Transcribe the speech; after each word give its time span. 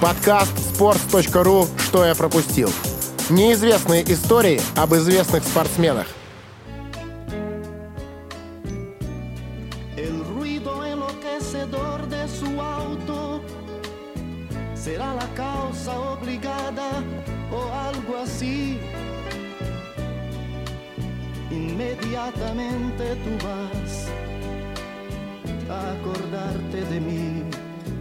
Подкаст 0.00 0.52
sports.ru 0.58 1.66
«Что 1.78 2.04
я 2.04 2.14
пропустил». 2.14 2.70
Неизвестные 3.30 4.04
истории 4.12 4.60
об 4.76 4.94
известных 4.94 5.42
спортсменах. 5.42 6.06
Inmediatamente 21.48 23.16
tú 23.24 23.46
vas 23.46 24.08
a 25.70 25.92
acordarte 25.92 26.84
de 26.84 27.00
mí. 27.00 27.55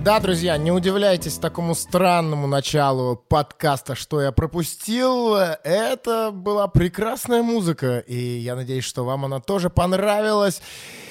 Да, 0.06 0.20
друзья, 0.20 0.56
не 0.58 0.72
удивляйтесь 0.72 1.40
такому 1.40 1.74
странному 1.74 2.46
началу 2.46 3.16
подкаста 3.16 3.96
«Что 3.96 4.22
я 4.22 4.32
пропустил». 4.32 5.34
Это 5.34 6.30
была 6.32 6.68
прекрасная 6.68 7.42
музыка, 7.42 7.98
и 7.98 8.16
я 8.16 8.56
надеюсь, 8.56 8.84
что 8.84 9.04
вам 9.04 9.26
она 9.26 9.40
тоже 9.40 9.72
понравилась. 9.72 10.62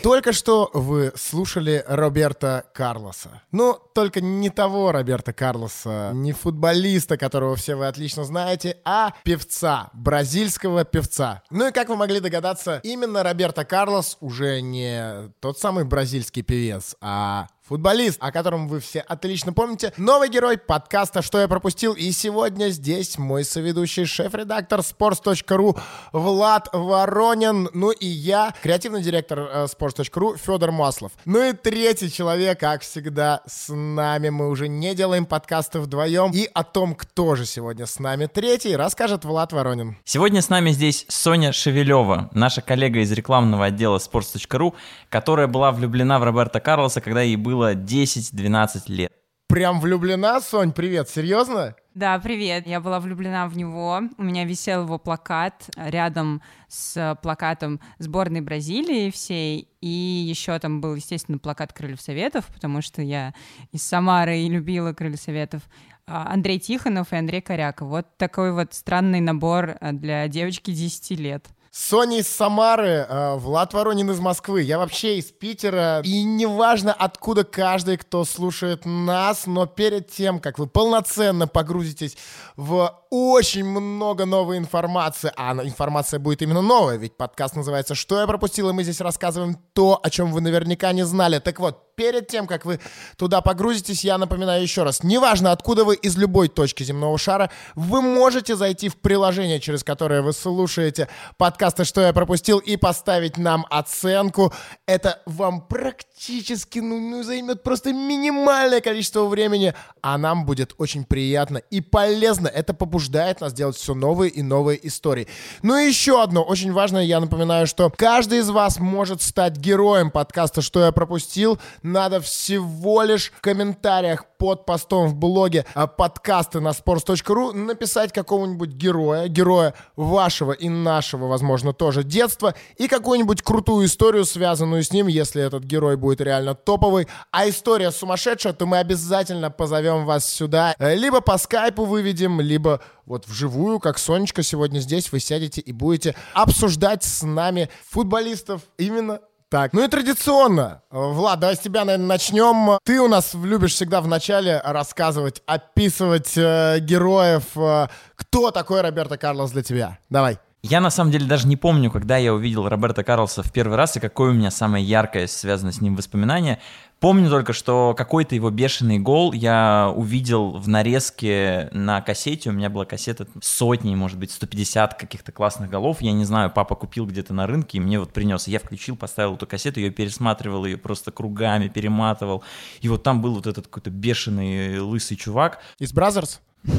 Только 0.04 0.32
что 0.32 0.70
вы 0.74 1.12
слушали 1.16 1.84
Роберта 1.88 2.66
Карлоса. 2.72 3.42
Ну, 3.50 3.76
только 3.94 4.20
не 4.20 4.48
того 4.48 4.92
Роберта 4.92 5.32
Карлоса, 5.32 6.12
не 6.14 6.32
футболиста, 6.32 7.16
которого 7.16 7.56
все 7.56 7.74
вы 7.74 7.88
отлично 7.88 8.22
знаете, 8.22 8.76
а 8.84 9.12
певца, 9.24 9.90
бразильского 9.92 10.84
певца. 10.84 11.42
Ну 11.50 11.66
и 11.66 11.72
как 11.72 11.88
вы 11.88 11.96
могли 11.96 12.20
догадаться, 12.20 12.80
именно 12.84 13.24
Роберто 13.24 13.64
Карлос 13.64 14.18
уже 14.20 14.60
не 14.60 15.32
тот 15.40 15.58
самый 15.58 15.84
бразильский 15.84 16.42
певец, 16.42 16.94
а 17.00 17.48
футболист, 17.66 18.18
о 18.20 18.30
котором 18.30 18.68
вы 18.68 18.80
все 18.80 19.00
отлично 19.00 19.52
помните. 19.52 19.92
Новый 19.96 20.28
герой 20.28 20.58
подкаста 20.58 21.22
«Что 21.22 21.40
я 21.40 21.48
пропустил?» 21.48 21.94
И 21.94 22.12
сегодня 22.12 22.68
здесь 22.68 23.16
мой 23.18 23.44
соведущий, 23.44 24.04
шеф-редактор 24.04 24.80
sports.ru 24.80 25.78
Влад 26.12 26.68
Воронин. 26.72 27.70
Ну 27.72 27.90
и 27.90 28.06
я, 28.06 28.54
креативный 28.62 29.02
директор 29.02 29.38
э, 29.38 29.64
sports.ru 29.64 30.36
Федор 30.36 30.72
Маслов. 30.72 31.12
Ну 31.24 31.42
и 31.42 31.52
третий 31.54 32.12
человек, 32.12 32.60
как 32.60 32.82
всегда, 32.82 33.40
с 33.46 33.72
нами. 33.72 34.28
Мы 34.28 34.48
уже 34.50 34.68
не 34.68 34.94
делаем 34.94 35.24
подкасты 35.24 35.80
вдвоем. 35.80 36.32
И 36.32 36.48
о 36.52 36.64
том, 36.64 36.94
кто 36.94 37.34
же 37.34 37.46
сегодня 37.46 37.86
с 37.86 37.98
нами 37.98 38.26
третий, 38.26 38.76
расскажет 38.76 39.24
Влад 39.24 39.52
Воронин. 39.52 39.96
Сегодня 40.04 40.42
с 40.42 40.50
нами 40.50 40.70
здесь 40.70 41.06
Соня 41.08 41.52
Шевелева, 41.52 42.28
наша 42.34 42.60
коллега 42.60 43.00
из 43.00 43.10
рекламного 43.12 43.66
отдела 43.66 43.96
sports.ru, 43.96 44.74
которая 45.08 45.46
была 45.46 45.72
влюблена 45.72 46.18
в 46.18 46.24
Роберта 46.24 46.60
Карлоса, 46.60 47.00
когда 47.00 47.22
ей 47.22 47.36
было 47.36 47.53
10-12 47.62 48.82
лет. 48.88 49.12
Прям 49.46 49.78
влюблена, 49.78 50.40
Сонь? 50.40 50.72
Привет, 50.72 51.08
серьезно? 51.08 51.76
Да, 51.94 52.18
привет. 52.18 52.66
Я 52.66 52.80
была 52.80 52.98
влюблена 52.98 53.46
в 53.46 53.56
него. 53.56 54.00
У 54.18 54.22
меня 54.22 54.44
висел 54.44 54.82
его 54.82 54.98
плакат 54.98 55.70
рядом 55.76 56.42
с 56.66 57.16
плакатом 57.22 57.78
сборной 57.98 58.40
Бразилии 58.40 59.10
всей. 59.10 59.68
И 59.80 59.86
еще 59.88 60.58
там 60.58 60.80
был, 60.80 60.94
естественно, 60.94 61.38
плакат 61.38 61.72
Крыльев 61.72 62.00
Советов, 62.00 62.46
потому 62.52 62.82
что 62.82 63.00
я 63.00 63.32
из 63.70 63.82
Самары 63.84 64.38
и 64.38 64.48
любила 64.48 64.92
Крыльев 64.92 65.20
Советов. 65.20 65.62
А, 66.06 66.32
Андрей 66.32 66.58
Тихонов 66.58 67.12
и 67.12 67.16
Андрей 67.16 67.40
Коряков. 67.40 67.88
Вот 67.88 68.16
такой 68.16 68.52
вот 68.52 68.74
странный 68.74 69.20
набор 69.20 69.76
а, 69.80 69.92
для 69.92 70.26
девочки 70.26 70.72
10 70.72 71.18
лет. 71.20 71.46
Соня 71.76 72.18
из 72.18 72.28
Самары, 72.28 73.04
э, 73.08 73.34
Влад 73.34 73.74
Воронин 73.74 74.08
из 74.08 74.20
Москвы. 74.20 74.62
Я 74.62 74.78
вообще 74.78 75.18
из 75.18 75.32
Питера. 75.32 76.02
И 76.04 76.22
неважно, 76.22 76.92
откуда 76.92 77.42
каждый, 77.42 77.96
кто 77.96 78.24
слушает 78.24 78.82
нас, 78.84 79.46
но 79.46 79.66
перед 79.66 80.08
тем, 80.08 80.38
как 80.38 80.60
вы 80.60 80.68
полноценно 80.68 81.48
погрузитесь 81.48 82.16
в 82.54 82.96
очень 83.10 83.64
много 83.64 84.24
новой 84.24 84.58
информации, 84.58 85.32
а 85.36 85.52
информация 85.64 86.20
будет 86.20 86.42
именно 86.42 86.62
новая, 86.62 86.96
ведь 86.96 87.16
подкаст 87.16 87.56
называется 87.56 87.96
«Что 87.96 88.20
я 88.20 88.28
пропустил?» 88.28 88.70
и 88.70 88.72
мы 88.72 88.84
здесь 88.84 89.00
рассказываем 89.00 89.56
то, 89.72 89.98
о 90.00 90.10
чем 90.10 90.30
вы 90.30 90.40
наверняка 90.40 90.92
не 90.92 91.04
знали. 91.04 91.40
Так 91.40 91.58
вот, 91.58 91.93
перед 91.96 92.28
тем, 92.28 92.46
как 92.46 92.64
вы 92.64 92.80
туда 93.16 93.40
погрузитесь, 93.40 94.04
я 94.04 94.18
напоминаю 94.18 94.62
еще 94.62 94.82
раз, 94.82 95.02
неважно, 95.02 95.52
откуда 95.52 95.84
вы 95.84 95.94
из 95.96 96.16
любой 96.16 96.48
точки 96.48 96.82
земного 96.82 97.18
шара, 97.18 97.50
вы 97.74 98.02
можете 98.02 98.56
зайти 98.56 98.88
в 98.88 98.96
приложение, 98.96 99.60
через 99.60 99.84
которое 99.84 100.22
вы 100.22 100.32
слушаете 100.32 101.08
подкасты 101.36 101.84
«Что 101.84 102.00
я 102.00 102.12
пропустил» 102.12 102.58
и 102.58 102.76
поставить 102.76 103.36
нам 103.36 103.66
оценку. 103.70 104.52
Это 104.86 105.22
вам 105.26 105.62
практически, 105.62 106.78
ну, 106.78 106.98
ну 106.98 107.22
займет 107.22 107.62
просто 107.62 107.92
минимальное 107.92 108.80
количество 108.80 109.24
времени, 109.24 109.74
а 110.02 110.18
нам 110.18 110.44
будет 110.44 110.74
очень 110.78 111.04
приятно 111.04 111.58
и 111.58 111.80
полезно. 111.80 112.48
Это 112.48 112.74
побуждает 112.74 113.40
нас 113.40 113.52
делать 113.52 113.76
все 113.76 113.94
новые 113.94 114.30
и 114.30 114.42
новые 114.42 114.86
истории. 114.86 115.28
Ну 115.62 115.76
и 115.76 115.86
еще 115.86 116.22
одно 116.22 116.42
очень 116.42 116.72
важное, 116.72 117.04
я 117.04 117.20
напоминаю, 117.20 117.66
что 117.66 117.90
каждый 117.90 118.40
из 118.40 118.50
вас 118.50 118.78
может 118.78 119.22
стать 119.22 119.56
героем 119.56 120.10
подкаста 120.10 120.62
«Что 120.62 120.84
я 120.84 120.92
пропустил», 120.92 121.58
надо 121.84 122.20
всего 122.20 123.02
лишь 123.02 123.30
в 123.30 123.40
комментариях 123.40 124.24
под 124.38 124.66
постом 124.66 125.08
в 125.08 125.14
блоге 125.14 125.66
а, 125.74 125.86
подкасты 125.86 126.60
на 126.60 126.70
sports.ru 126.70 127.52
написать 127.52 128.12
какого-нибудь 128.12 128.70
героя, 128.70 129.28
героя 129.28 129.74
вашего 129.94 130.52
и 130.52 130.68
нашего, 130.68 131.26
возможно, 131.26 131.72
тоже 131.72 132.02
детства, 132.02 132.54
и 132.78 132.88
какую-нибудь 132.88 133.42
крутую 133.42 133.86
историю, 133.86 134.24
связанную 134.24 134.82
с 134.82 134.92
ним, 134.92 135.06
если 135.06 135.42
этот 135.42 135.64
герой 135.64 135.96
будет 135.96 136.20
реально 136.20 136.54
топовый. 136.54 137.06
А 137.30 137.48
история 137.48 137.90
сумасшедшая, 137.90 138.54
то 138.54 138.66
мы 138.66 138.78
обязательно 138.78 139.50
позовем 139.50 140.06
вас 140.06 140.26
сюда. 140.26 140.74
Э, 140.78 140.94
либо 140.94 141.20
по 141.20 141.36
скайпу 141.36 141.84
выведем, 141.84 142.40
либо 142.40 142.80
вот 143.04 143.26
вживую, 143.26 143.78
как 143.78 143.98
Сонечка 143.98 144.42
сегодня 144.42 144.78
здесь, 144.78 145.12
вы 145.12 145.20
сядете 145.20 145.60
и 145.60 145.72
будете 145.72 146.16
обсуждать 146.32 147.04
с 147.04 147.22
нами 147.22 147.68
футболистов 147.90 148.62
именно 148.78 149.20
так, 149.54 149.72
ну 149.72 149.84
и 149.84 149.86
традиционно, 149.86 150.82
Влад, 150.90 151.38
давай 151.38 151.54
с 151.54 151.60
тебя, 151.60 151.84
наверное, 151.84 152.08
начнем. 152.08 152.76
Ты 152.82 153.00
у 153.00 153.06
нас 153.06 153.34
любишь 153.34 153.74
всегда 153.74 154.00
в 154.00 154.08
начале 154.08 154.60
рассказывать, 154.64 155.42
описывать 155.46 156.36
э, 156.36 156.80
героев. 156.80 157.44
Э, 157.54 157.86
кто 158.16 158.50
такой 158.50 158.80
Роберто 158.80 159.16
Карлос 159.16 159.52
для 159.52 159.62
тебя? 159.62 159.98
Давай. 160.10 160.38
Я 160.64 160.80
на 160.80 160.90
самом 160.90 161.12
деле 161.12 161.26
даже 161.26 161.46
не 161.46 161.56
помню, 161.56 161.92
когда 161.92 162.16
я 162.16 162.34
увидел 162.34 162.68
Роберта 162.68 163.04
Карлоса 163.04 163.44
в 163.44 163.52
первый 163.52 163.76
раз 163.76 163.96
и 163.96 164.00
какое 164.00 164.32
у 164.32 164.34
меня 164.34 164.50
самое 164.50 164.84
яркое 164.84 165.28
связано 165.28 165.70
с 165.70 165.80
ним 165.80 165.94
воспоминание. 165.94 166.58
Помню 167.04 167.28
только, 167.28 167.52
что 167.52 167.92
какой-то 167.94 168.34
его 168.34 168.48
бешеный 168.48 168.98
гол 168.98 169.34
я 169.34 169.92
увидел 169.94 170.52
в 170.52 170.68
нарезке 170.68 171.68
на 171.72 172.00
кассете. 172.00 172.48
У 172.48 172.54
меня 172.54 172.70
была 172.70 172.86
кассета 172.86 173.26
сотни, 173.42 173.94
может 173.94 174.18
быть, 174.18 174.30
150 174.30 174.94
каких-то 174.94 175.30
классных 175.30 175.68
голов. 175.68 176.00
Я 176.00 176.12
не 176.12 176.24
знаю, 176.24 176.50
папа 176.50 176.74
купил 176.74 177.04
где-то 177.04 177.34
на 177.34 177.46
рынке 177.46 177.76
и 177.76 177.80
мне 177.82 178.00
вот 178.00 178.14
принес. 178.14 178.48
Я 178.48 178.58
включил, 178.58 178.96
поставил 178.96 179.34
эту 179.34 179.46
кассету, 179.46 179.80
ее 179.80 179.90
пересматривал, 179.90 180.64
ее 180.64 180.78
просто 180.78 181.12
кругами 181.12 181.68
перематывал. 181.68 182.42
И 182.80 182.88
вот 182.88 183.02
там 183.02 183.20
был 183.20 183.34
вот 183.34 183.46
этот 183.46 183.66
какой-то 183.66 183.90
бешеный 183.90 184.80
лысый 184.80 185.18
чувак. 185.18 185.58
Из 185.78 185.92
Brazzers? 185.92 186.40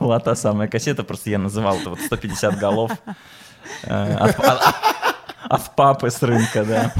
Была 0.00 0.18
та 0.18 0.34
самая 0.34 0.66
кассета, 0.66 1.04
просто 1.04 1.30
я 1.30 1.38
называл 1.38 1.76
это 1.76 1.90
вот 1.90 2.00
150 2.00 2.58
голов. 2.58 2.90
Э, 3.84 4.32
от 5.48 5.76
папы 5.76 6.10
с 6.10 6.20
рынка, 6.22 6.64
да. 6.64 6.92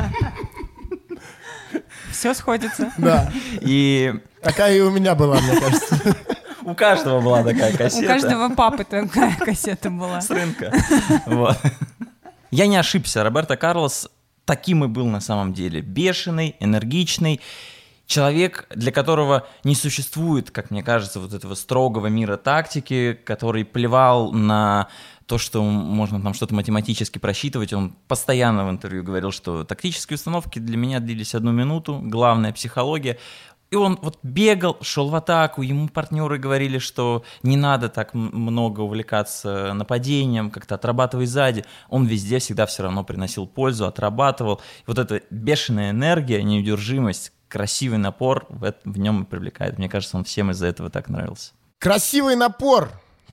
Все 2.20 2.34
сходится. 2.34 2.92
Да. 2.98 3.32
И... 3.62 4.14
Такая 4.42 4.76
и 4.76 4.80
у 4.80 4.90
меня 4.90 5.14
была, 5.14 5.40
мне 5.40 5.58
кажется. 5.58 6.16
У 6.62 6.74
каждого 6.74 7.20
была 7.22 7.42
такая 7.42 7.74
кассета. 7.74 8.04
У 8.04 8.08
каждого 8.08 8.54
папы 8.54 8.84
такая 8.84 9.36
кассета 9.36 9.88
была. 9.88 10.20
С 10.20 10.28
рынка. 10.28 10.70
Вот. 11.24 11.56
Я 12.50 12.66
не 12.66 12.76
ошибся. 12.76 13.24
Роберто 13.24 13.56
Карлос 13.56 14.10
таким 14.44 14.84
и 14.84 14.88
был 14.88 15.06
на 15.06 15.20
самом 15.20 15.54
деле. 15.54 15.80
Бешеный, 15.80 16.56
энергичный. 16.60 17.40
Человек, 18.04 18.66
для 18.74 18.92
которого 18.92 19.46
не 19.64 19.74
существует, 19.74 20.50
как 20.50 20.70
мне 20.70 20.82
кажется, 20.82 21.20
вот 21.20 21.32
этого 21.32 21.54
строгого 21.54 22.08
мира 22.08 22.36
тактики, 22.36 23.18
который 23.24 23.64
плевал 23.64 24.32
на 24.32 24.88
то, 25.30 25.38
что 25.38 25.62
можно 25.62 26.20
там 26.20 26.34
что-то 26.34 26.56
математически 26.56 27.18
просчитывать. 27.18 27.72
Он 27.72 27.94
постоянно 28.08 28.66
в 28.66 28.70
интервью 28.70 29.04
говорил, 29.04 29.30
что 29.30 29.62
тактические 29.62 30.16
установки 30.16 30.58
для 30.58 30.76
меня 30.76 30.98
длились 30.98 31.36
одну 31.36 31.52
минуту, 31.52 32.00
главная 32.02 32.52
психология. 32.52 33.16
И 33.70 33.76
он 33.76 33.96
вот 34.02 34.18
бегал, 34.24 34.76
шел 34.80 35.08
в 35.08 35.14
атаку, 35.14 35.62
ему 35.62 35.88
партнеры 35.88 36.36
говорили, 36.38 36.78
что 36.78 37.22
не 37.44 37.56
надо 37.56 37.88
так 37.88 38.12
много 38.12 38.80
увлекаться 38.80 39.72
нападением, 39.72 40.50
как-то 40.50 40.74
отрабатывай 40.74 41.26
сзади. 41.26 41.64
Он 41.88 42.06
везде 42.06 42.40
всегда 42.40 42.66
все 42.66 42.82
равно 42.82 43.04
приносил 43.04 43.46
пользу, 43.46 43.86
отрабатывал. 43.86 44.56
И 44.80 44.84
вот 44.88 44.98
эта 44.98 45.22
бешеная 45.30 45.90
энергия, 45.90 46.42
неудержимость, 46.42 47.32
красивый 47.46 47.98
напор 47.98 48.46
в, 48.48 48.74
в 48.84 48.98
нем 48.98 49.24
привлекает. 49.26 49.78
Мне 49.78 49.88
кажется, 49.88 50.16
он 50.16 50.24
всем 50.24 50.50
из-за 50.50 50.66
этого 50.66 50.90
так 50.90 51.08
нравился. 51.08 51.52
Красивый 51.78 52.34
напор! 52.34 52.90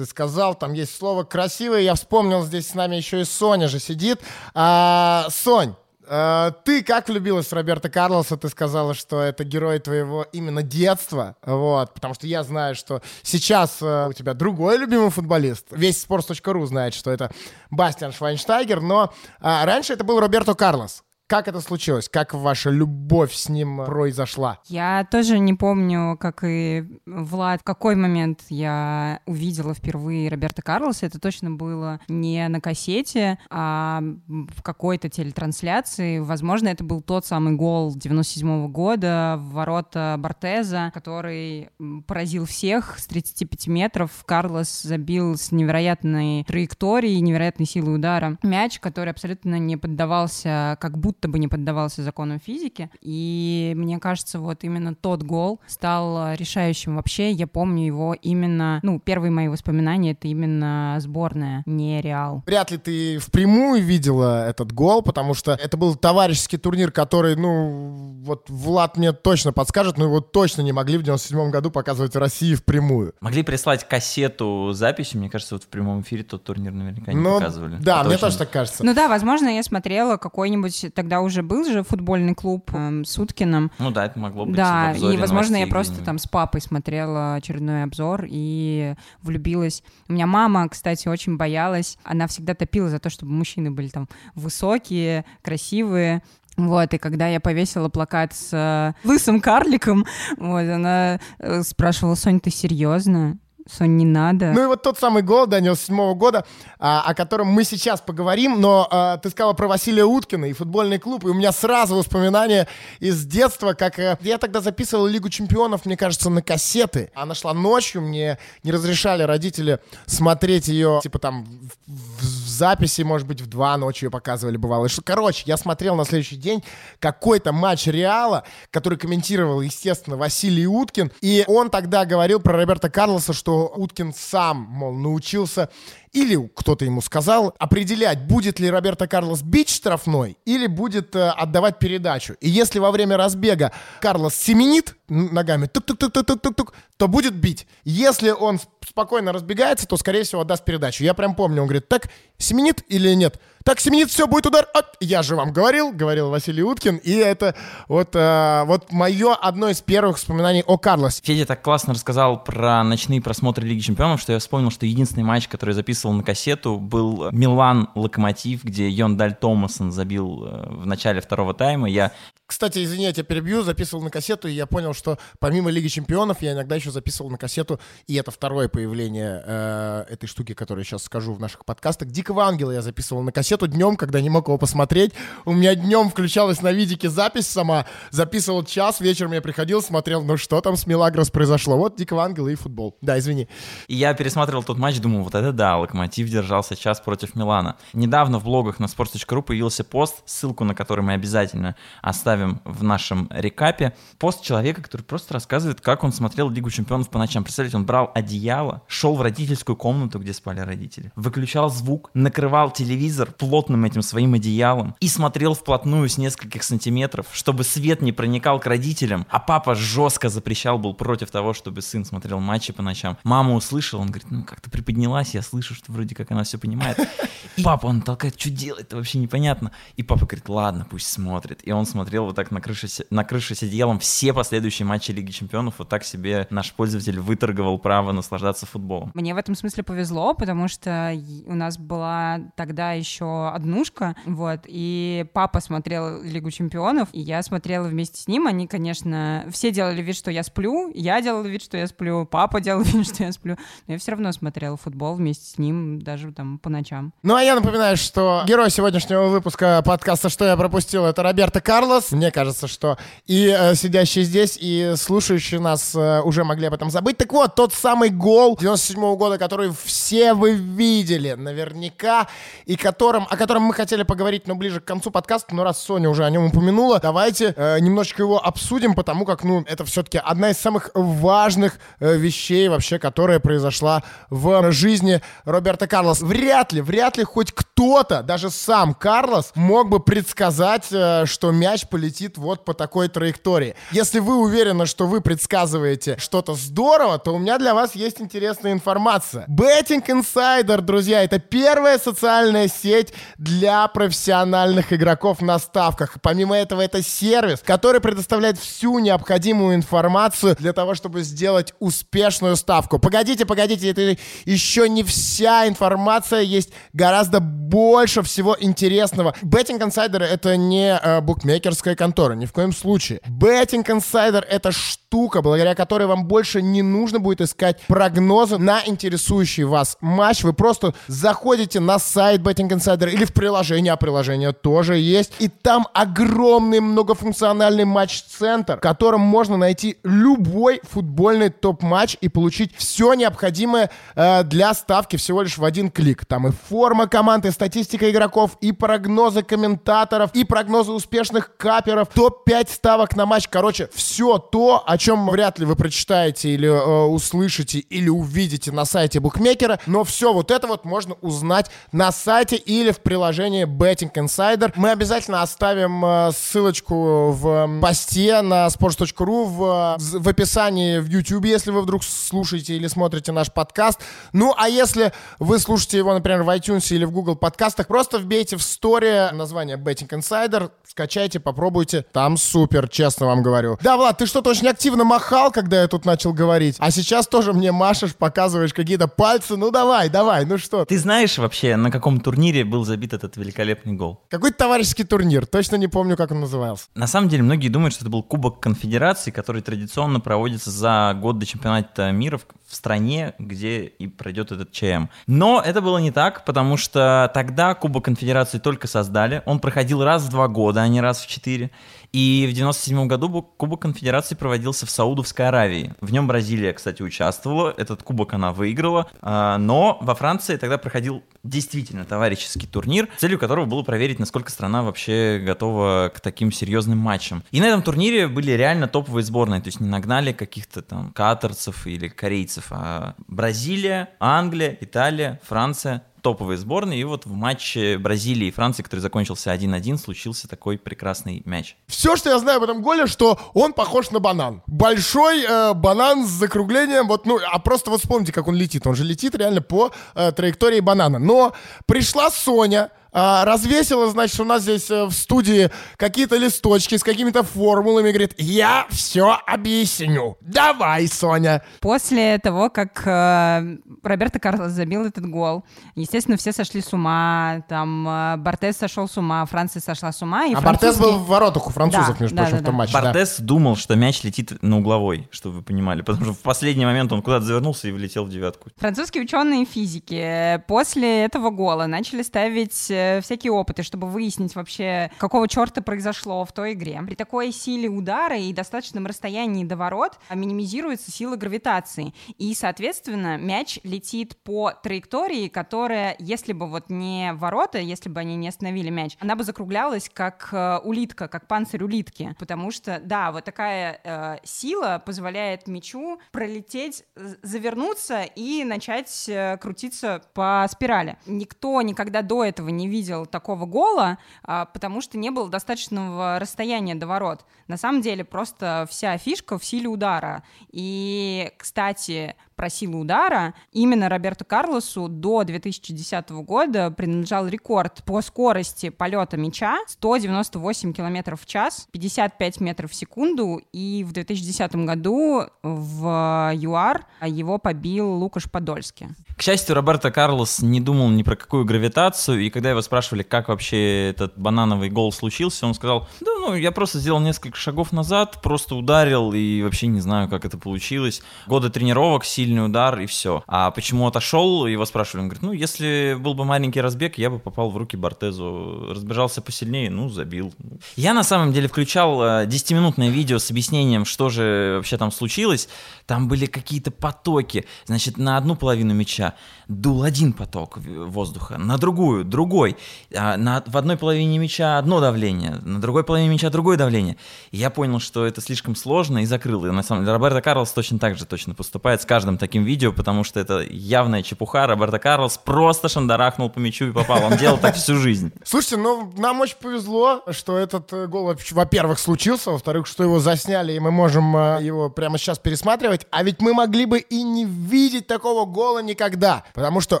Ты 0.00 0.06
сказал, 0.06 0.54
там 0.54 0.72
есть 0.72 0.96
слово 0.96 1.24
красивый. 1.24 1.84
Я 1.84 1.94
вспомнил, 1.94 2.42
здесь 2.42 2.68
с 2.68 2.74
нами 2.74 2.96
еще 2.96 3.20
и 3.20 3.24
Соня 3.24 3.68
же 3.68 3.78
сидит. 3.78 4.18
А, 4.54 5.26
Сонь, 5.30 5.74
Э, 6.12 6.50
Ты 6.64 6.82
как 6.82 7.08
влюбилась 7.08 7.46
в 7.46 7.52
Роберта 7.52 7.88
Карлоса? 7.88 8.36
Ты 8.36 8.48
сказала, 8.48 8.94
что 8.94 9.22
это 9.22 9.44
герой 9.44 9.78
твоего 9.78 10.26
именно 10.32 10.62
детства, 10.62 11.36
вот, 11.44 11.94
потому 11.94 12.14
что 12.14 12.26
я 12.26 12.42
знаю, 12.42 12.74
что 12.74 13.00
сейчас 13.22 13.78
э, 13.80 14.08
у 14.08 14.12
тебя 14.12 14.34
другой 14.34 14.76
любимый 14.78 15.10
футболист. 15.10 15.66
Весь 15.70 16.04
sports.ru 16.04 16.66
знает, 16.66 16.94
что 16.94 17.12
это 17.12 17.30
Бастиан 17.70 18.12
Швайнштайгер, 18.12 18.80
но 18.80 19.14
а, 19.40 19.64
раньше 19.64 19.92
это 19.92 20.02
был 20.02 20.18
Роберто 20.18 20.54
Карлос. 20.54 21.04
Как 21.30 21.46
это 21.46 21.60
случилось? 21.60 22.08
Как 22.08 22.34
ваша 22.34 22.70
любовь 22.70 23.32
с 23.34 23.48
ним 23.48 23.84
произошла? 23.84 24.58
Я 24.66 25.06
тоже 25.12 25.38
не 25.38 25.54
помню, 25.54 26.16
как 26.18 26.42
и 26.42 26.84
Влад, 27.06 27.60
в 27.60 27.62
какой 27.62 27.94
момент 27.94 28.40
я 28.48 29.20
увидела 29.26 29.72
впервые 29.72 30.28
Роберта 30.28 30.60
Карлоса. 30.60 31.06
Это 31.06 31.20
точно 31.20 31.52
было 31.52 32.00
не 32.08 32.48
на 32.48 32.60
кассете, 32.60 33.38
а 33.48 34.02
в 34.26 34.60
какой-то 34.64 35.08
телетрансляции. 35.08 36.18
Возможно, 36.18 36.66
это 36.66 36.82
был 36.82 37.00
тот 37.00 37.24
самый 37.24 37.54
гол 37.54 37.94
97 37.94 38.66
года 38.72 39.36
в 39.38 39.52
ворота 39.52 40.16
Бортеза, 40.18 40.90
который 40.92 41.70
поразил 42.08 42.44
всех 42.44 42.98
с 42.98 43.06
35 43.06 43.68
метров. 43.68 44.24
Карлос 44.26 44.82
забил 44.82 45.36
с 45.36 45.52
невероятной 45.52 46.42
траекторией, 46.42 47.20
невероятной 47.20 47.66
силой 47.66 47.94
удара 47.94 48.36
мяч, 48.42 48.80
который 48.80 49.10
абсолютно 49.10 49.60
не 49.60 49.76
поддавался, 49.76 50.76
как 50.80 50.98
будто 50.98 51.19
бы 51.28 51.38
не 51.38 51.48
поддавался 51.48 52.02
законам 52.02 52.38
физики. 52.40 52.90
И 53.00 53.72
мне 53.76 53.98
кажется, 53.98 54.38
вот 54.38 54.64
именно 54.64 54.94
тот 54.94 55.22
гол 55.22 55.60
стал 55.66 56.34
решающим 56.34 56.96
вообще. 56.96 57.30
Я 57.32 57.46
помню 57.46 57.84
его 57.86 58.14
именно, 58.14 58.80
ну, 58.82 59.00
первые 59.00 59.30
мои 59.30 59.48
воспоминания— 59.48 60.10
это 60.12 60.28
именно 60.28 60.96
сборная, 61.00 61.62
не 61.66 62.00
Реал. 62.00 62.42
Вряд 62.46 62.70
ли 62.70 62.78
ты 62.78 63.18
впрямую 63.18 63.82
видела 63.82 64.46
этот 64.48 64.72
гол, 64.72 65.02
потому 65.02 65.34
что 65.34 65.52
это 65.52 65.76
был 65.76 65.94
товарищеский 65.96 66.58
турнир, 66.58 66.90
который, 66.92 67.36
ну, 67.36 68.20
вот 68.22 68.48
Влад 68.48 68.96
мне 68.96 69.12
точно 69.12 69.52
подскажет, 69.52 69.98
но 69.98 70.04
его 70.04 70.20
точно 70.20 70.62
не 70.62 70.72
могли 70.72 70.98
в 70.98 71.02
97 71.02 71.50
году 71.50 71.70
показывать 71.70 72.14
в 72.14 72.18
России 72.18 72.54
впрямую. 72.54 73.14
Могли 73.20 73.42
прислать 73.42 73.88
кассету 73.88 74.70
записи, 74.72 75.16
мне 75.16 75.30
кажется, 75.30 75.54
вот 75.54 75.64
в 75.64 75.68
прямом 75.68 76.02
эфире 76.02 76.22
тот 76.22 76.44
турнир 76.44 76.72
наверняка 76.72 77.12
не 77.12 77.20
Ну, 77.20 77.34
показывали. 77.38 77.76
Да, 77.80 77.96
Это 78.00 78.04
мне 78.04 78.14
очень- 78.14 78.20
тоже 78.20 78.38
так 78.38 78.50
кажется. 78.50 78.84
Ну 78.84 78.94
да, 78.94 79.08
возможно, 79.08 79.48
я 79.48 79.62
смотрела 79.62 80.16
какой-нибудь, 80.16 80.86
тогда 80.94 81.09
уже 81.18 81.42
был 81.42 81.64
же 81.64 81.82
футбольный 81.82 82.34
клуб 82.34 82.70
эм, 82.74 83.04
с 83.04 83.18
Уткиным, 83.18 83.72
Ну 83.78 83.90
да, 83.90 84.06
это 84.06 84.18
могло 84.18 84.46
быть 84.46 84.54
Да, 84.54 84.92
и, 84.92 85.16
возможно, 85.16 85.56
я 85.56 85.66
просто 85.66 86.04
там 86.04 86.18
с 86.18 86.26
папой 86.26 86.60
смотрела 86.60 87.34
очередной 87.34 87.82
обзор 87.82 88.26
и 88.28 88.94
влюбилась. 89.22 89.82
У 90.08 90.12
меня 90.12 90.26
мама, 90.26 90.68
кстати, 90.68 91.08
очень 91.08 91.36
боялась. 91.36 91.98
Она 92.04 92.26
всегда 92.28 92.54
топила 92.54 92.88
за 92.88 92.98
то, 93.00 93.10
чтобы 93.10 93.32
мужчины 93.32 93.70
были 93.70 93.88
там 93.88 94.08
высокие, 94.34 95.24
красивые. 95.42 96.22
Вот, 96.56 96.92
и 96.92 96.98
когда 96.98 97.26
я 97.26 97.40
повесила 97.40 97.88
плакат 97.88 98.34
с 98.34 98.50
э, 98.52 98.92
лысым 99.08 99.40
карликом, 99.40 100.04
вот, 100.36 100.68
она 100.68 101.18
э, 101.38 101.62
спрашивала, 101.62 102.14
Сонь, 102.14 102.40
ты 102.40 102.50
серьезно? 102.50 103.38
Сонь, 103.76 103.96
не 103.96 104.04
надо. 104.04 104.52
Ну 104.52 104.64
и 104.64 104.66
вот 104.66 104.82
тот 104.82 104.98
самый 104.98 105.22
гол, 105.22 105.46
да, 105.46 105.60
97 105.60 106.14
года, 106.14 106.44
а, 106.78 107.02
о 107.02 107.14
котором 107.14 107.46
мы 107.48 107.64
сейчас 107.64 108.00
поговорим, 108.00 108.60
но 108.60 108.86
а, 108.90 109.16
ты 109.18 109.30
сказала 109.30 109.52
про 109.52 109.68
Василия 109.68 110.04
Уткина 110.04 110.46
и 110.46 110.52
футбольный 110.52 110.98
клуб, 110.98 111.24
и 111.24 111.28
у 111.28 111.34
меня 111.34 111.52
сразу 111.52 111.94
воспоминания 111.96 112.66
из 112.98 113.24
детства, 113.24 113.74
как 113.74 113.98
э, 113.98 114.18
я 114.22 114.38
тогда 114.38 114.60
записывал 114.60 115.06
Лигу 115.06 115.28
чемпионов, 115.28 115.86
мне 115.86 115.96
кажется, 115.96 116.30
на 116.30 116.42
кассеты. 116.42 117.10
Она 117.14 117.34
шла 117.34 117.54
ночью, 117.54 118.02
мне 118.02 118.38
не 118.64 118.72
разрешали 118.72 119.22
родители 119.22 119.78
смотреть 120.06 120.68
ее, 120.68 121.00
типа 121.02 121.18
там 121.18 121.44
в- 121.86 122.22
в 122.26 122.39
записи, 122.60 123.00
может 123.02 123.26
быть, 123.26 123.40
в 123.40 123.46
два 123.46 123.76
ночи 123.78 124.04
ее 124.04 124.10
показывали, 124.10 124.58
бывало. 124.58 124.86
И 124.86 124.88
что, 124.88 125.02
короче, 125.02 125.44
я 125.46 125.56
смотрел 125.56 125.94
на 125.94 126.04
следующий 126.04 126.36
день 126.36 126.62
какой-то 126.98 127.52
матч 127.52 127.86
Реала, 127.86 128.44
который 128.70 128.98
комментировал, 128.98 129.62
естественно, 129.62 130.18
Василий 130.18 130.66
Уткин, 130.66 131.10
и 131.22 131.44
он 131.46 131.70
тогда 131.70 132.04
говорил 132.04 132.38
про 132.38 132.58
Роберта 132.58 132.90
Карлоса, 132.90 133.32
что 133.32 133.72
Уткин 133.74 134.12
сам, 134.12 134.58
мол, 134.58 134.92
научился 134.92 135.70
или 136.12 136.50
кто-то 136.54 136.84
ему 136.84 137.00
сказал 137.00 137.54
определять, 137.58 138.26
будет 138.26 138.58
ли 138.58 138.70
Роберто 138.70 139.06
Карлос 139.06 139.42
бить 139.42 139.70
штрафной 139.70 140.36
или 140.44 140.66
будет 140.66 141.14
э, 141.14 141.30
отдавать 141.30 141.78
передачу. 141.78 142.34
И 142.40 142.48
если 142.48 142.78
во 142.78 142.90
время 142.90 143.16
разбега 143.16 143.72
Карлос 144.00 144.34
семенит 144.34 144.96
ногами, 145.08 145.66
тук-тук-тук-тук-тук-тук, 145.66 146.72
то 146.96 147.08
будет 147.08 147.34
бить. 147.34 147.66
Если 147.84 148.30
он 148.30 148.60
спокойно 148.86 149.32
разбегается, 149.32 149.86
то, 149.86 149.96
скорее 149.96 150.24
всего, 150.24 150.40
отдаст 150.42 150.64
передачу. 150.64 151.04
Я 151.04 151.14
прям 151.14 151.34
помню, 151.34 151.62
он 151.62 151.68
говорит, 151.68 151.88
так, 151.88 152.08
семенит 152.38 152.82
или 152.88 153.14
нет? 153.14 153.40
Так, 153.64 153.78
семенит, 153.78 154.10
все, 154.10 154.26
будет 154.26 154.46
удар. 154.46 154.66
А, 154.74 154.80
я 155.00 155.22
же 155.22 155.36
вам 155.36 155.52
говорил, 155.52 155.92
говорил 155.92 156.30
Василий 156.30 156.62
Уткин. 156.62 156.96
И 156.96 157.12
это 157.12 157.54
вот, 157.88 158.16
э, 158.16 158.62
вот 158.64 158.90
мое 158.90 159.34
одно 159.34 159.68
из 159.68 159.82
первых 159.82 160.16
воспоминаний 160.16 160.64
о 160.66 160.78
Карлосе. 160.78 161.20
Федя 161.22 161.44
так 161.44 161.60
классно 161.60 161.92
рассказал 161.92 162.42
про 162.42 162.82
ночные 162.82 163.20
просмотры 163.20 163.66
Лиги 163.66 163.80
Чемпионов, 163.80 164.20
что 164.22 164.32
я 164.32 164.38
вспомнил, 164.38 164.70
что 164.70 164.86
единственный 164.86 165.24
матч, 165.24 165.46
который 165.46 165.74
записывал 166.00 166.14
на 166.14 166.22
кассету, 166.22 166.78
был 166.78 167.30
Милан-Локомотив, 167.30 168.64
где 168.64 168.88
Йон 168.88 169.16
Даль 169.16 169.34
Томасон 169.34 169.92
забил 169.92 170.44
э, 170.46 170.68
в 170.70 170.86
начале 170.86 171.20
второго 171.20 171.52
тайма. 171.52 171.88
Я 171.88 172.12
Кстати, 172.46 172.82
извини, 172.82 173.04
я 173.04 173.12
тебя 173.12 173.24
перебью, 173.24 173.62
записывал 173.62 174.02
на 174.02 174.10
кассету, 174.10 174.48
и 174.48 174.52
я 174.52 174.66
понял, 174.66 174.94
что 174.94 175.18
помимо 175.38 175.70
Лиги 175.70 175.88
Чемпионов 175.88 176.42
я 176.42 176.52
иногда 176.52 176.76
еще 176.76 176.90
записывал 176.90 177.30
на 177.30 177.38
кассету, 177.38 177.78
и 178.06 178.14
это 178.14 178.30
второе 178.30 178.68
появление 178.68 179.42
э, 179.44 180.04
этой 180.08 180.26
штуки, 180.26 180.54
которую 180.54 180.84
я 180.84 180.84
сейчас 180.84 181.02
скажу 181.02 181.34
в 181.34 181.40
наших 181.40 181.64
подкастах. 181.64 182.08
Дикого 182.08 182.44
ангела 182.44 182.72
я 182.72 182.82
записывал 182.82 183.22
на 183.22 183.30
кассету 183.30 183.66
днем, 183.66 183.96
когда 183.96 184.20
не 184.20 184.30
мог 184.30 184.48
его 184.48 184.58
посмотреть. 184.58 185.12
У 185.44 185.52
меня 185.52 185.74
днем 185.74 186.08
включалась 186.08 186.62
на 186.62 186.72
видике 186.72 187.10
запись 187.10 187.46
сама, 187.46 187.84
записывал 188.10 188.64
час, 188.64 189.00
вечером 189.00 189.32
я 189.32 189.42
приходил, 189.42 189.82
смотрел, 189.82 190.24
ну 190.24 190.36
что 190.36 190.60
там 190.60 190.76
с 190.76 190.86
Милагрос 190.86 191.30
произошло. 191.30 191.76
Вот 191.76 191.96
Дикого 191.96 192.24
ангела 192.24 192.48
и 192.48 192.54
футбол. 192.54 192.96
Да, 193.02 193.18
извини. 193.18 193.48
И 193.86 193.96
я 193.96 194.14
пересматривал 194.14 194.62
тот 194.62 194.78
матч, 194.78 194.98
думаю, 194.98 195.24
вот 195.24 195.34
это 195.34 195.52
да, 195.52 195.76
Локомотив 195.90 196.28
держался 196.28 196.76
час 196.76 197.00
против 197.00 197.34
Милана. 197.34 197.76
Недавно 197.94 198.38
в 198.38 198.44
блогах 198.44 198.78
на 198.78 198.84
sports.ru 198.84 199.42
появился 199.42 199.82
пост, 199.82 200.22
ссылку 200.24 200.62
на 200.62 200.74
который 200.74 201.04
мы 201.04 201.14
обязательно 201.14 201.74
оставим 202.00 202.60
в 202.64 202.84
нашем 202.84 203.28
рекапе. 203.30 203.92
Пост 204.18 204.42
человека, 204.42 204.82
который 204.82 205.02
просто 205.02 205.34
рассказывает, 205.34 205.80
как 205.80 206.04
он 206.04 206.12
смотрел 206.12 206.48
Лигу 206.48 206.70
Чемпионов 206.70 207.10
по 207.10 207.18
ночам. 207.18 207.42
Представляете, 207.42 207.76
он 207.76 207.86
брал 207.86 208.12
одеяло, 208.14 208.82
шел 208.86 209.16
в 209.16 209.22
родительскую 209.22 209.74
комнату, 209.74 210.20
где 210.20 210.32
спали 210.32 210.60
родители, 210.60 211.10
выключал 211.16 211.70
звук, 211.70 212.10
накрывал 212.14 212.70
телевизор 212.70 213.32
плотным 213.32 213.84
этим 213.84 214.02
своим 214.02 214.34
одеялом 214.34 214.94
и 215.00 215.08
смотрел 215.08 215.54
вплотную 215.54 216.08
с 216.08 216.18
нескольких 216.18 216.62
сантиметров, 216.62 217.26
чтобы 217.32 217.64
свет 217.64 218.00
не 218.00 218.12
проникал 218.12 218.60
к 218.60 218.66
родителям, 218.66 219.26
а 219.28 219.40
папа 219.40 219.74
жестко 219.74 220.28
запрещал, 220.28 220.78
был 220.78 220.94
против 220.94 221.32
того, 221.32 221.52
чтобы 221.52 221.82
сын 221.82 222.04
смотрел 222.04 222.38
матчи 222.38 222.72
по 222.72 222.82
ночам. 222.82 223.18
Мама 223.24 223.54
услышала, 223.54 224.02
он 224.02 224.08
говорит, 224.08 224.30
ну 224.30 224.44
как-то 224.44 224.70
приподнялась, 224.70 225.34
я 225.34 225.42
слышу, 225.42 225.74
что 225.80 225.92
вроде 225.92 226.14
как 226.14 226.30
она 226.30 226.44
все 226.44 226.58
понимает. 226.58 226.98
И 227.56 227.62
папа, 227.62 227.86
он 227.86 228.02
толкает, 228.02 228.38
что 228.38 228.50
делать-то 228.50 228.96
вообще 228.96 229.18
непонятно. 229.18 229.72
И 229.96 230.02
папа 230.02 230.26
говорит, 230.26 230.48
ладно, 230.48 230.86
пусть 230.88 231.06
смотрит. 231.06 231.60
И 231.66 231.72
он 231.72 231.86
смотрел 231.86 232.26
вот 232.26 232.36
так 232.36 232.50
накрывшись, 232.50 233.02
накрывшись 233.10 233.62
одеялом 233.62 233.98
все 233.98 234.32
последующие 234.32 234.86
матчи 234.86 235.10
Лиги 235.10 235.30
Чемпионов. 235.30 235.74
Вот 235.78 235.88
так 235.88 236.04
себе 236.04 236.46
наш 236.50 236.72
пользователь 236.72 237.18
выторговал 237.18 237.78
право 237.78 238.12
наслаждаться 238.12 238.66
футболом. 238.66 239.10
Мне 239.14 239.34
в 239.34 239.38
этом 239.38 239.54
смысле 239.54 239.82
повезло, 239.82 240.34
потому 240.34 240.68
что 240.68 241.14
у 241.46 241.54
нас 241.54 241.78
была 241.78 242.40
тогда 242.56 242.92
еще 242.92 243.48
однушка, 243.48 244.16
вот, 244.26 244.60
и 244.66 245.26
папа 245.32 245.60
смотрел 245.60 246.22
Лигу 246.22 246.50
чемпионов, 246.50 247.08
и 247.12 247.20
я 247.20 247.42
смотрела 247.42 247.88
вместе 247.88 248.20
с 248.22 248.28
ним. 248.28 248.46
Они, 248.46 248.66
конечно, 248.66 249.46
все 249.50 249.70
делали 249.70 250.02
вид, 250.02 250.16
что 250.16 250.30
я 250.30 250.42
сплю, 250.42 250.90
я 250.94 251.20
делала 251.22 251.46
вид, 251.46 251.62
что 251.62 251.76
я 251.76 251.86
сплю, 251.86 252.26
папа 252.26 252.60
делал 252.60 252.82
вид, 252.84 253.06
что 253.06 253.24
я 253.24 253.32
сплю, 253.32 253.56
но 253.86 253.94
я 253.94 253.98
все 253.98 254.12
равно 254.12 254.32
смотрела 254.32 254.76
футбол 254.76 255.14
вместе 255.14 255.46
с 255.46 255.58
ним, 255.58 255.69
даже 255.72 256.32
там 256.32 256.58
по 256.58 256.70
ночам. 256.70 257.12
Ну 257.22 257.34
а 257.34 257.42
я 257.42 257.54
напоминаю, 257.54 257.96
что 257.96 258.44
герой 258.46 258.70
сегодняшнего 258.70 259.28
выпуска 259.28 259.82
подкаста 259.84 260.28
«Что 260.28 260.44
я 260.44 260.56
пропустил»— 260.56 261.04
это 261.06 261.22
Роберто 261.22 261.60
Карлос. 261.60 262.12
Мне 262.12 262.30
кажется, 262.30 262.68
что 262.68 262.98
и 263.26 263.54
э, 263.56 263.74
сидящие 263.74 264.24
здесь, 264.24 264.58
и 264.60 264.94
слушающие 264.96 265.60
нас 265.60 265.94
э, 265.94 266.20
уже 266.22 266.44
могли 266.44 266.66
об 266.66 266.74
этом 266.74 266.90
забыть. 266.90 267.16
Так 267.16 267.32
вот, 267.32 267.54
тот 267.54 267.72
самый 267.72 268.10
гол 268.10 268.56
97 268.58 269.16
года, 269.16 269.38
который 269.38 269.72
все 269.84 270.34
вы 270.34 270.52
видели 270.52 271.32
наверняка, 271.32 272.28
и 272.66 272.76
которым, 272.76 273.26
о 273.28 273.36
котором 273.36 273.62
мы 273.62 273.74
хотели 273.74 274.02
поговорить, 274.02 274.46
но 274.46 274.54
ближе 274.54 274.80
к 274.80 274.84
концу 274.84 275.10
подкаста, 275.10 275.54
но 275.54 275.64
раз 275.64 275.82
Соня 275.82 276.08
уже 276.10 276.24
о 276.24 276.30
нем 276.30 276.46
упомянула, 276.46 276.98
давайте 277.00 277.54
э, 277.56 277.78
немножечко 277.80 278.22
его 278.22 278.44
обсудим, 278.44 278.94
потому 278.94 279.24
как, 279.24 279.44
ну, 279.44 279.64
это 279.66 279.84
все-таки 279.84 280.18
одна 280.18 280.50
из 280.50 280.58
самых 280.58 280.90
важных 280.94 281.78
э, 282.00 282.16
вещей 282.16 282.68
вообще, 282.68 282.98
которая 282.98 283.40
произошла 283.40 284.02
в 284.28 284.70
жизни 284.72 285.20
Роберта 285.44 285.59
Роберто 285.60 285.86
Карлос. 285.86 286.22
Вряд 286.22 286.72
ли, 286.72 286.80
вряд 286.80 287.18
ли 287.18 287.24
хоть 287.24 287.52
кто-то, 287.52 288.22
даже 288.22 288.48
сам 288.48 288.94
Карлос, 288.94 289.52
мог 289.54 289.90
бы 289.90 290.00
предсказать, 290.00 290.86
э, 290.90 291.26
что 291.26 291.50
мяч 291.50 291.86
полетит 291.86 292.38
вот 292.38 292.64
по 292.64 292.72
такой 292.72 293.08
траектории. 293.08 293.74
Если 293.90 294.20
вы 294.20 294.36
уверены, 294.36 294.86
что 294.86 295.06
вы 295.06 295.20
предсказываете 295.20 296.16
что-то 296.18 296.54
здорово, 296.54 297.18
то 297.18 297.34
у 297.34 297.38
меня 297.38 297.58
для 297.58 297.74
вас 297.74 297.94
есть 297.94 298.22
интересная 298.22 298.72
информация. 298.72 299.44
Betting 299.48 300.02
Insider, 300.06 300.80
друзья, 300.80 301.24
это 301.24 301.38
первая 301.38 301.98
социальная 301.98 302.66
сеть 302.66 303.12
для 303.36 303.86
профессиональных 303.88 304.94
игроков 304.94 305.42
на 305.42 305.58
ставках. 305.58 306.16
Помимо 306.22 306.56
этого, 306.56 306.80
это 306.80 307.02
сервис, 307.02 307.60
который 307.62 308.00
предоставляет 308.00 308.58
всю 308.58 308.98
необходимую 308.98 309.74
информацию 309.74 310.56
для 310.58 310.72
того, 310.72 310.94
чтобы 310.94 311.20
сделать 311.20 311.74
успешную 311.80 312.56
ставку. 312.56 312.98
Погодите, 312.98 313.44
погодите, 313.44 313.90
это 313.90 314.16
еще 314.46 314.88
не 314.88 315.04
вся 315.04 315.49
информация, 315.66 316.40
есть 316.40 316.72
гораздо 316.92 317.40
больше 317.70 318.22
всего 318.22 318.56
интересного. 318.58 319.34
Betting 319.42 319.78
Insider 319.78 320.22
это 320.22 320.56
не 320.56 320.96
э, 320.96 321.20
букмекерская 321.20 321.94
контора, 321.94 322.32
ни 322.34 322.46
в 322.46 322.52
коем 322.52 322.72
случае. 322.72 323.20
Betting 323.28 323.86
Insider 323.86 324.40
это 324.40 324.72
штука, 324.72 325.40
благодаря 325.40 325.74
которой 325.74 326.06
вам 326.06 326.26
больше 326.26 326.62
не 326.62 326.82
нужно 326.82 327.20
будет 327.20 327.40
искать 327.40 327.80
прогнозы 327.86 328.58
на 328.58 328.82
интересующий 328.84 329.64
вас 329.64 329.96
матч. 330.00 330.42
Вы 330.42 330.52
просто 330.52 330.94
заходите 331.06 331.78
на 331.78 331.98
сайт 331.98 332.40
Betting 332.40 332.68
Insider 332.68 333.10
или 333.10 333.24
в 333.24 333.32
приложение, 333.32 333.92
а 333.92 333.96
приложение 333.96 334.52
тоже 334.52 334.98
есть. 334.98 335.32
И 335.38 335.48
там 335.48 335.86
огромный 335.94 336.80
многофункциональный 336.80 337.84
матч-центр, 337.84 338.78
в 338.78 338.80
котором 338.80 339.20
можно 339.20 339.56
найти 339.56 339.98
любой 340.02 340.80
футбольный 340.82 341.50
топ-матч 341.50 342.16
и 342.20 342.28
получить 342.28 342.74
все 342.76 343.14
необходимое 343.14 343.90
э, 344.16 344.42
для 344.42 344.74
ставки 344.74 345.16
всего 345.16 345.39
лишь 345.42 345.58
в 345.58 345.64
один 345.64 345.90
клик. 345.90 346.24
Там 346.24 346.46
и 346.46 346.52
форма 346.68 347.06
команд, 347.06 347.46
и 347.46 347.50
статистика 347.50 348.10
игроков, 348.10 348.56
и 348.60 348.72
прогнозы 348.72 349.42
комментаторов, 349.42 350.30
и 350.34 350.44
прогнозы 350.44 350.92
успешных 350.92 351.56
каперов, 351.56 352.08
топ-5 352.14 352.72
ставок 352.72 353.16
на 353.16 353.26
матч. 353.26 353.48
Короче, 353.48 353.88
все 353.92 354.38
то, 354.38 354.82
о 354.86 354.98
чем 354.98 355.28
вряд 355.28 355.58
ли 355.58 355.66
вы 355.66 355.76
прочитаете 355.76 356.50
или 356.50 356.68
э, 356.68 357.04
услышите, 357.06 357.78
или 357.78 358.08
увидите 358.08 358.72
на 358.72 358.84
сайте 358.84 359.20
букмекера, 359.20 359.80
но 359.86 360.04
все 360.04 360.32
вот 360.32 360.50
это 360.50 360.66
вот 360.66 360.84
можно 360.84 361.14
узнать 361.20 361.70
на 361.92 362.12
сайте 362.12 362.56
или 362.56 362.90
в 362.90 363.00
приложении 363.00 363.64
Betting 363.64 364.12
Insider. 364.12 364.72
Мы 364.76 364.90
обязательно 364.90 365.42
оставим 365.42 366.04
э, 366.04 366.30
ссылочку 366.32 367.32
в 367.32 367.80
посте 367.80 368.40
на 368.42 368.66
sports.ru 368.66 369.44
в, 369.44 369.96
в 369.98 370.28
описании 370.28 370.98
в 370.98 371.08
YouTube, 371.08 371.44
если 371.46 371.70
вы 371.70 371.82
вдруг 371.82 372.04
слушаете 372.04 372.76
или 372.76 372.86
смотрите 372.86 373.32
наш 373.32 373.52
подкаст. 373.52 374.00
Ну, 374.32 374.54
а 374.56 374.68
если 374.68 375.12
вы 375.38 375.58
слушаете 375.58 375.98
его, 375.98 376.12
например, 376.12 376.42
в 376.42 376.48
iTunes 376.50 376.94
или 376.94 377.04
в 377.04 377.10
Google 377.10 377.36
подкастах, 377.36 377.86
просто 377.86 378.18
вбейте 378.18 378.56
в 378.56 378.62
сторе 378.62 379.30
название 379.32 379.76
Betting 379.76 380.08
Insider, 380.08 380.70
скачайте, 380.86 381.40
попробуйте. 381.40 382.04
Там 382.12 382.36
супер, 382.36 382.88
честно 382.88 383.26
вам 383.26 383.42
говорю. 383.42 383.78
Да, 383.82 383.96
Влад, 383.96 384.18
ты 384.18 384.26
что-то 384.26 384.50
очень 384.50 384.68
активно 384.68 385.04
махал, 385.04 385.50
когда 385.50 385.82
я 385.82 385.88
тут 385.88 386.04
начал 386.04 386.32
говорить. 386.32 386.76
А 386.78 386.90
сейчас 386.90 387.26
тоже 387.26 387.52
мне 387.52 387.72
машешь, 387.72 388.14
показываешь 388.14 388.74
какие-то 388.74 389.08
пальцы. 389.08 389.56
Ну, 389.56 389.70
давай, 389.70 390.08
давай, 390.08 390.44
ну 390.44 390.58
что? 390.58 390.84
Ты 390.84 390.98
знаешь 390.98 391.38
вообще, 391.38 391.76
на 391.76 391.90
каком 391.90 392.20
турнире 392.20 392.64
был 392.64 392.84
забит 392.84 393.12
этот 393.12 393.36
великолепный 393.36 393.94
гол? 393.94 394.22
Какой-то 394.28 394.56
товарищеский 394.58 395.04
турнир. 395.04 395.46
Точно 395.46 395.76
не 395.76 395.88
помню, 395.88 396.16
как 396.16 396.30
он 396.30 396.40
назывался. 396.40 396.86
На 396.94 397.06
самом 397.06 397.28
деле, 397.28 397.42
многие 397.42 397.68
думают, 397.68 397.94
что 397.94 398.04
это 398.04 398.10
был 398.10 398.22
Кубок 398.22 398.60
Конфедерации, 398.60 399.30
который 399.30 399.62
традиционно 399.62 400.20
проводится 400.20 400.70
за 400.70 401.16
год 401.20 401.38
до 401.38 401.46
чемпионата 401.46 402.10
мира 402.12 402.38
в, 402.38 402.46
в 402.70 402.74
стране, 402.76 403.34
где 403.40 403.82
и 403.82 404.06
пройдет 404.06 404.52
этот 404.52 404.70
ЧМ. 404.70 405.06
Но 405.26 405.60
это 405.64 405.80
было 405.80 405.98
не 405.98 406.12
так, 406.12 406.44
потому 406.44 406.76
что 406.76 407.28
тогда 407.34 407.74
Кубок 407.74 408.04
Конфедерации 408.04 408.58
только 408.58 408.86
создали. 408.86 409.42
Он 409.44 409.58
проходил 409.58 410.04
раз 410.04 410.22
в 410.22 410.30
два 410.30 410.46
года, 410.46 410.80
а 410.80 410.86
не 410.86 411.00
раз 411.00 411.20
в 411.20 411.26
четыре. 411.26 411.72
И 412.12 412.46
в 412.50 412.54
97 412.54 413.06
году 413.06 413.42
Кубок 413.56 413.82
Конфедерации 413.82 414.34
проводился 414.34 414.86
в 414.86 414.90
Саудовской 414.90 415.48
Аравии. 415.48 415.94
В 416.00 416.12
нем 416.12 416.26
Бразилия, 416.26 416.72
кстати, 416.72 417.02
участвовала. 417.02 417.72
Этот 417.76 418.02
кубок 418.02 418.34
она 418.34 418.52
выиграла. 418.52 419.08
А, 419.20 419.58
но 419.58 419.98
во 420.00 420.14
Франции 420.14 420.56
тогда 420.56 420.78
проходил 420.78 421.22
действительно 421.42 422.04
товарищеский 422.04 422.68
турнир, 422.68 423.08
целью 423.16 423.38
которого 423.38 423.64
было 423.64 423.82
проверить, 423.82 424.18
насколько 424.18 424.50
страна 424.50 424.82
вообще 424.82 425.40
готова 425.44 426.10
к 426.14 426.20
таким 426.20 426.52
серьезным 426.52 426.98
матчам. 426.98 427.42
И 427.50 427.60
на 427.60 427.66
этом 427.66 427.82
турнире 427.82 428.28
были 428.28 428.52
реально 428.52 428.88
топовые 428.88 429.24
сборные, 429.24 429.60
то 429.60 429.68
есть 429.68 429.80
не 429.80 429.88
нагнали 429.88 430.32
каких-то 430.32 430.82
там 430.82 431.12
катарцев 431.12 431.86
или 431.86 432.08
корейцев, 432.08 432.66
а 432.70 433.14
Бразилия, 433.26 434.10
Англия, 434.18 434.76
Италия, 434.80 435.40
Франция, 435.46 436.02
топовые 436.22 436.58
сборные. 436.58 437.00
И 437.00 437.04
вот 437.04 437.26
в 437.26 437.32
матче 437.32 437.98
Бразилии 437.98 438.48
и 438.48 438.50
Франции, 438.50 438.82
который 438.82 439.00
закончился 439.00 439.52
1-1, 439.52 439.98
случился 439.98 440.48
такой 440.48 440.78
прекрасный 440.78 441.42
мяч. 441.44 441.76
Все, 441.86 442.16
что 442.16 442.30
я 442.30 442.38
знаю 442.38 442.58
об 442.58 442.64
этом 442.64 442.82
голе, 442.82 443.06
что 443.06 443.38
он 443.54 443.72
похож 443.72 444.10
на 444.10 444.20
банан. 444.20 444.62
Большой 444.66 445.44
э, 445.44 445.74
банан 445.74 446.26
с 446.26 446.30
закруглением. 446.30 447.08
Вот, 447.08 447.26
ну, 447.26 447.38
а 447.50 447.58
просто 447.58 447.90
вот 447.90 448.00
вспомните, 448.00 448.32
как 448.32 448.48
он 448.48 448.56
летит. 448.56 448.86
Он 448.86 448.94
же 448.94 449.04
летит 449.04 449.34
реально 449.34 449.62
по 449.62 449.92
э, 450.14 450.32
траектории 450.32 450.80
банана. 450.80 451.18
Но 451.18 451.52
пришла 451.86 452.30
Соня, 452.30 452.90
а, 453.12 453.44
развесила, 453.44 454.08
значит, 454.10 454.38
у 454.38 454.44
нас 454.44 454.62
здесь 454.62 454.90
э, 454.90 455.04
в 455.04 455.12
студии 455.12 455.70
какие-то 455.96 456.36
листочки 456.36 456.96
с 456.96 457.02
какими-то 457.02 457.42
формулами, 457.42 458.10
говорит, 458.10 458.34
я 458.38 458.86
все 458.90 459.38
объясню. 459.46 460.36
Давай, 460.40 461.08
Соня. 461.08 461.62
После 461.80 462.38
того, 462.38 462.70
как 462.70 463.02
э, 463.04 463.78
Роберто 464.04 464.38
Карлос 464.38 464.72
забил 464.72 465.04
этот 465.04 465.28
гол, 465.28 465.64
естественно, 465.96 466.36
все 466.36 466.52
сошли 466.52 466.80
с 466.80 466.92
ума, 466.92 467.64
там 467.68 468.06
э, 468.08 468.36
Бортес 468.36 468.76
сошел 468.76 469.08
с 469.08 469.16
ума, 469.16 469.44
Франция 469.44 469.80
сошла 469.80 470.12
с 470.12 470.22
ума. 470.22 470.46
И 470.46 470.54
а 470.54 470.60
французский... 470.60 470.86
Бортес 470.86 471.00
был 471.00 471.18
в 471.18 471.26
воротах 471.26 471.66
у 471.66 471.70
французов, 471.70 472.16
Да, 472.16 472.22
между 472.22 472.36
да, 472.36 472.42
прочим, 472.42 472.56
да, 472.58 472.62
в 472.62 472.66
том 472.66 472.74
да. 472.74 472.78
матче. 472.78 472.92
Бортес 472.92 473.40
думал, 473.40 473.76
что 473.76 473.96
мяч 473.96 474.22
летит 474.22 474.62
на 474.62 474.78
угловой, 474.78 475.28
чтобы 475.32 475.56
вы 475.56 475.62
понимали, 475.62 476.02
потому 476.02 476.26
что 476.26 476.34
в 476.34 476.40
последний 476.40 476.84
момент 476.84 477.12
он 477.12 477.22
куда-то 477.22 477.44
завернулся 477.44 477.88
и 477.88 477.92
влетел 477.92 478.24
в 478.24 478.30
девятку. 478.30 478.68
Французские 478.76 479.24
ученые 479.24 479.64
физики 479.64 480.14
э, 480.14 480.58
после 480.60 481.24
этого 481.24 481.50
гола 481.50 481.86
начали 481.86 482.22
ставить 482.22 482.88
э, 482.88 482.99
всякие 483.22 483.52
опыты, 483.52 483.82
чтобы 483.82 484.06
выяснить 484.06 484.54
вообще, 484.54 485.10
какого 485.18 485.48
черта 485.48 485.82
произошло 485.82 486.44
в 486.44 486.52
той 486.52 486.72
игре. 486.72 487.00
При 487.06 487.14
такой 487.14 487.52
силе 487.52 487.88
удара 487.88 488.36
и 488.36 488.52
достаточном 488.52 489.06
расстоянии 489.06 489.64
до 489.64 489.76
ворот 489.76 490.18
а, 490.28 490.34
минимизируется 490.34 491.10
сила 491.10 491.36
гравитации. 491.36 492.14
И, 492.38 492.54
соответственно, 492.54 493.38
мяч 493.38 493.78
летит 493.82 494.36
по 494.42 494.72
траектории, 494.72 495.48
которая, 495.48 496.16
если 496.18 496.52
бы 496.52 496.68
вот 496.68 496.90
не 496.90 497.32
ворота, 497.34 497.78
если 497.78 498.08
бы 498.08 498.20
они 498.20 498.36
не 498.36 498.48
остановили 498.48 498.90
мяч, 498.90 499.16
она 499.20 499.36
бы 499.36 499.44
закруглялась 499.44 500.10
как 500.12 500.48
э, 500.52 500.78
улитка, 500.84 501.28
как 501.28 501.46
панцирь 501.46 501.82
улитки. 501.82 502.34
Потому 502.38 502.70
что, 502.70 503.00
да, 503.02 503.32
вот 503.32 503.44
такая 503.44 504.00
э, 504.02 504.36
сила 504.44 505.02
позволяет 505.04 505.66
мячу 505.66 506.20
пролететь, 506.32 507.04
завернуться 507.42 508.22
и 508.22 508.64
начать 508.64 509.28
э, 509.28 509.56
крутиться 509.58 510.22
по 510.34 510.66
спирали. 510.70 511.16
Никто 511.26 511.80
никогда 511.82 512.22
до 512.22 512.44
этого 512.44 512.68
не 512.68 512.88
видел 512.90 513.24
такого 513.24 513.64
гола, 513.64 514.18
а, 514.42 514.66
потому 514.66 515.00
что 515.00 515.16
не 515.16 515.30
было 515.30 515.48
достаточного 515.48 516.38
расстояния 516.38 516.94
до 516.94 517.06
ворот. 517.06 517.46
На 517.68 517.76
самом 517.76 518.02
деле 518.02 518.24
просто 518.24 518.86
вся 518.90 519.16
фишка 519.16 519.58
в 519.58 519.64
силе 519.64 519.88
удара. 519.88 520.42
И, 520.70 521.52
кстати, 521.56 522.36
про 522.60 522.68
силу 522.68 523.00
удара, 523.00 523.54
именно 523.72 524.10
Роберту 524.10 524.44
Карлосу 524.44 525.08
до 525.08 525.44
2010 525.44 526.28
года 526.44 526.90
принадлежал 526.90 527.48
рекорд 527.48 528.04
по 528.04 528.20
скорости 528.20 528.90
полета 528.90 529.38
мяча 529.38 529.78
198 529.88 530.92
км 530.92 531.36
в 531.36 531.46
час, 531.46 531.88
55 531.90 532.60
метров 532.60 532.90
в 532.90 532.94
секунду, 532.94 533.62
и 533.72 534.04
в 534.06 534.12
2010 534.12 534.74
году 534.84 535.44
в 535.62 536.52
ЮАР 536.54 537.06
его 537.24 537.56
побил 537.56 538.12
Лукаш 538.12 538.50
Подольский. 538.50 539.06
К 539.38 539.42
счастью, 539.42 539.74
Роберто 539.74 540.10
Карлос 540.10 540.60
не 540.60 540.82
думал 540.82 541.08
ни 541.08 541.22
про 541.22 541.36
какую 541.36 541.64
гравитацию, 541.64 542.42
и 542.42 542.50
когда 542.50 542.68
его 542.68 542.82
спрашивали, 542.82 543.22
как 543.22 543.48
вообще 543.48 544.10
этот 544.10 544.36
банановый 544.36 544.90
гол 544.90 545.12
случился, 545.12 545.66
он 545.66 545.72
сказал, 545.72 546.06
да, 546.20 546.30
ну, 546.40 546.54
я 546.54 546.72
просто 546.72 546.98
сделал 546.98 547.20
несколько 547.20 547.56
шагов 547.56 547.90
назад, 547.90 548.42
просто 548.42 548.74
ударил, 548.74 549.32
и 549.32 549.62
вообще 549.62 549.86
не 549.86 550.00
знаю, 550.00 550.28
как 550.28 550.44
это 550.44 550.58
получилось. 550.58 551.22
Годы 551.46 551.70
тренировок, 551.70 552.24
сильный 552.50 552.66
удар, 552.66 552.98
и 552.98 553.06
все. 553.06 553.42
А 553.46 553.70
почему 553.70 554.06
отошел, 554.06 554.66
его 554.66 554.84
спрашивали, 554.84 555.22
он 555.22 555.28
говорит, 555.28 555.42
ну, 555.42 555.52
если 555.52 556.16
был 556.18 556.34
бы 556.34 556.44
маленький 556.44 556.80
разбег, 556.80 557.16
я 557.18 557.30
бы 557.30 557.38
попал 557.38 557.70
в 557.70 557.76
руки 557.76 557.96
Бортезу. 557.96 558.88
Разбежался 558.90 559.40
посильнее, 559.40 559.90
ну, 559.90 560.08
забил. 560.08 560.52
Я 560.96 561.14
на 561.14 561.22
самом 561.22 561.52
деле 561.52 561.68
включал 561.68 562.22
э, 562.22 562.46
10-минутное 562.46 563.10
видео 563.10 563.38
с 563.38 563.50
объяснением, 563.50 564.04
что 564.04 564.30
же 564.30 564.74
вообще 564.76 564.96
там 564.96 565.12
случилось. 565.12 565.68
Там 566.06 566.28
были 566.28 566.46
какие-то 566.46 566.90
потоки. 566.90 567.66
Значит, 567.86 568.18
на 568.18 568.36
одну 568.36 568.56
половину 568.56 568.94
мяча 568.94 569.34
дул 569.68 570.02
один 570.02 570.32
поток 570.32 570.78
воздуха, 570.78 571.56
на 571.56 571.78
другую 571.78 572.24
другой. 572.24 572.76
А 573.14 573.36
на, 573.36 573.62
в 573.64 573.76
одной 573.76 573.96
половине 573.96 574.38
мяча 574.38 574.78
одно 574.78 575.00
давление, 575.00 575.60
на 575.62 575.80
другой 575.80 576.02
половине 576.02 576.30
мяча 576.30 576.50
другое 576.50 576.76
давление. 576.76 577.16
И 577.52 577.58
я 577.58 577.70
понял, 577.70 578.00
что 578.00 578.26
это 578.26 578.40
слишком 578.40 578.74
сложно 578.74 579.18
и 579.18 579.26
закрыл. 579.26 579.66
И 579.66 579.70
на 579.70 579.84
самом 579.84 580.02
деле 580.02 580.16
Роберто 580.16 580.42
Карлос 580.42 580.72
точно 580.72 580.98
так 580.98 581.16
же 581.16 581.24
точно 581.24 581.54
поступает 581.54 582.02
с 582.02 582.04
каждым 582.04 582.36
таким 582.40 582.64
видео, 582.64 582.92
потому 582.92 583.22
что 583.22 583.38
это 583.38 583.60
явная 583.60 584.22
чепуха. 584.22 584.66
Роберто 584.66 584.98
Карлос 584.98 585.38
просто 585.38 585.88
шандарахнул 585.88 586.50
по 586.50 586.58
мячу 586.58 586.88
и 586.88 586.92
попал. 586.92 587.22
Он 587.22 587.36
делал 587.36 587.58
так 587.58 587.76
всю 587.76 587.96
жизнь. 587.96 588.32
Слушайте, 588.44 588.78
ну 588.78 589.12
нам 589.16 589.40
очень 589.40 589.56
повезло, 589.58 590.24
что 590.30 590.58
этот 590.58 590.92
э, 590.92 591.06
гол, 591.06 591.32
во-первых, 591.52 591.98
случился, 591.98 592.50
во-вторых, 592.50 592.86
что 592.86 593.04
его 593.04 593.20
засняли, 593.20 593.74
и 593.74 593.78
мы 593.78 593.92
можем 593.92 594.36
э, 594.36 594.58
его 594.62 594.90
прямо 594.90 595.18
сейчас 595.18 595.38
пересматривать. 595.38 596.06
А 596.10 596.24
ведь 596.24 596.40
мы 596.40 596.54
могли 596.54 596.86
бы 596.86 596.98
и 596.98 597.22
не 597.22 597.44
видеть 597.44 598.06
такого 598.06 598.46
гола 598.46 598.80
никогда, 598.82 599.44
потому 599.54 599.80
что 599.80 600.00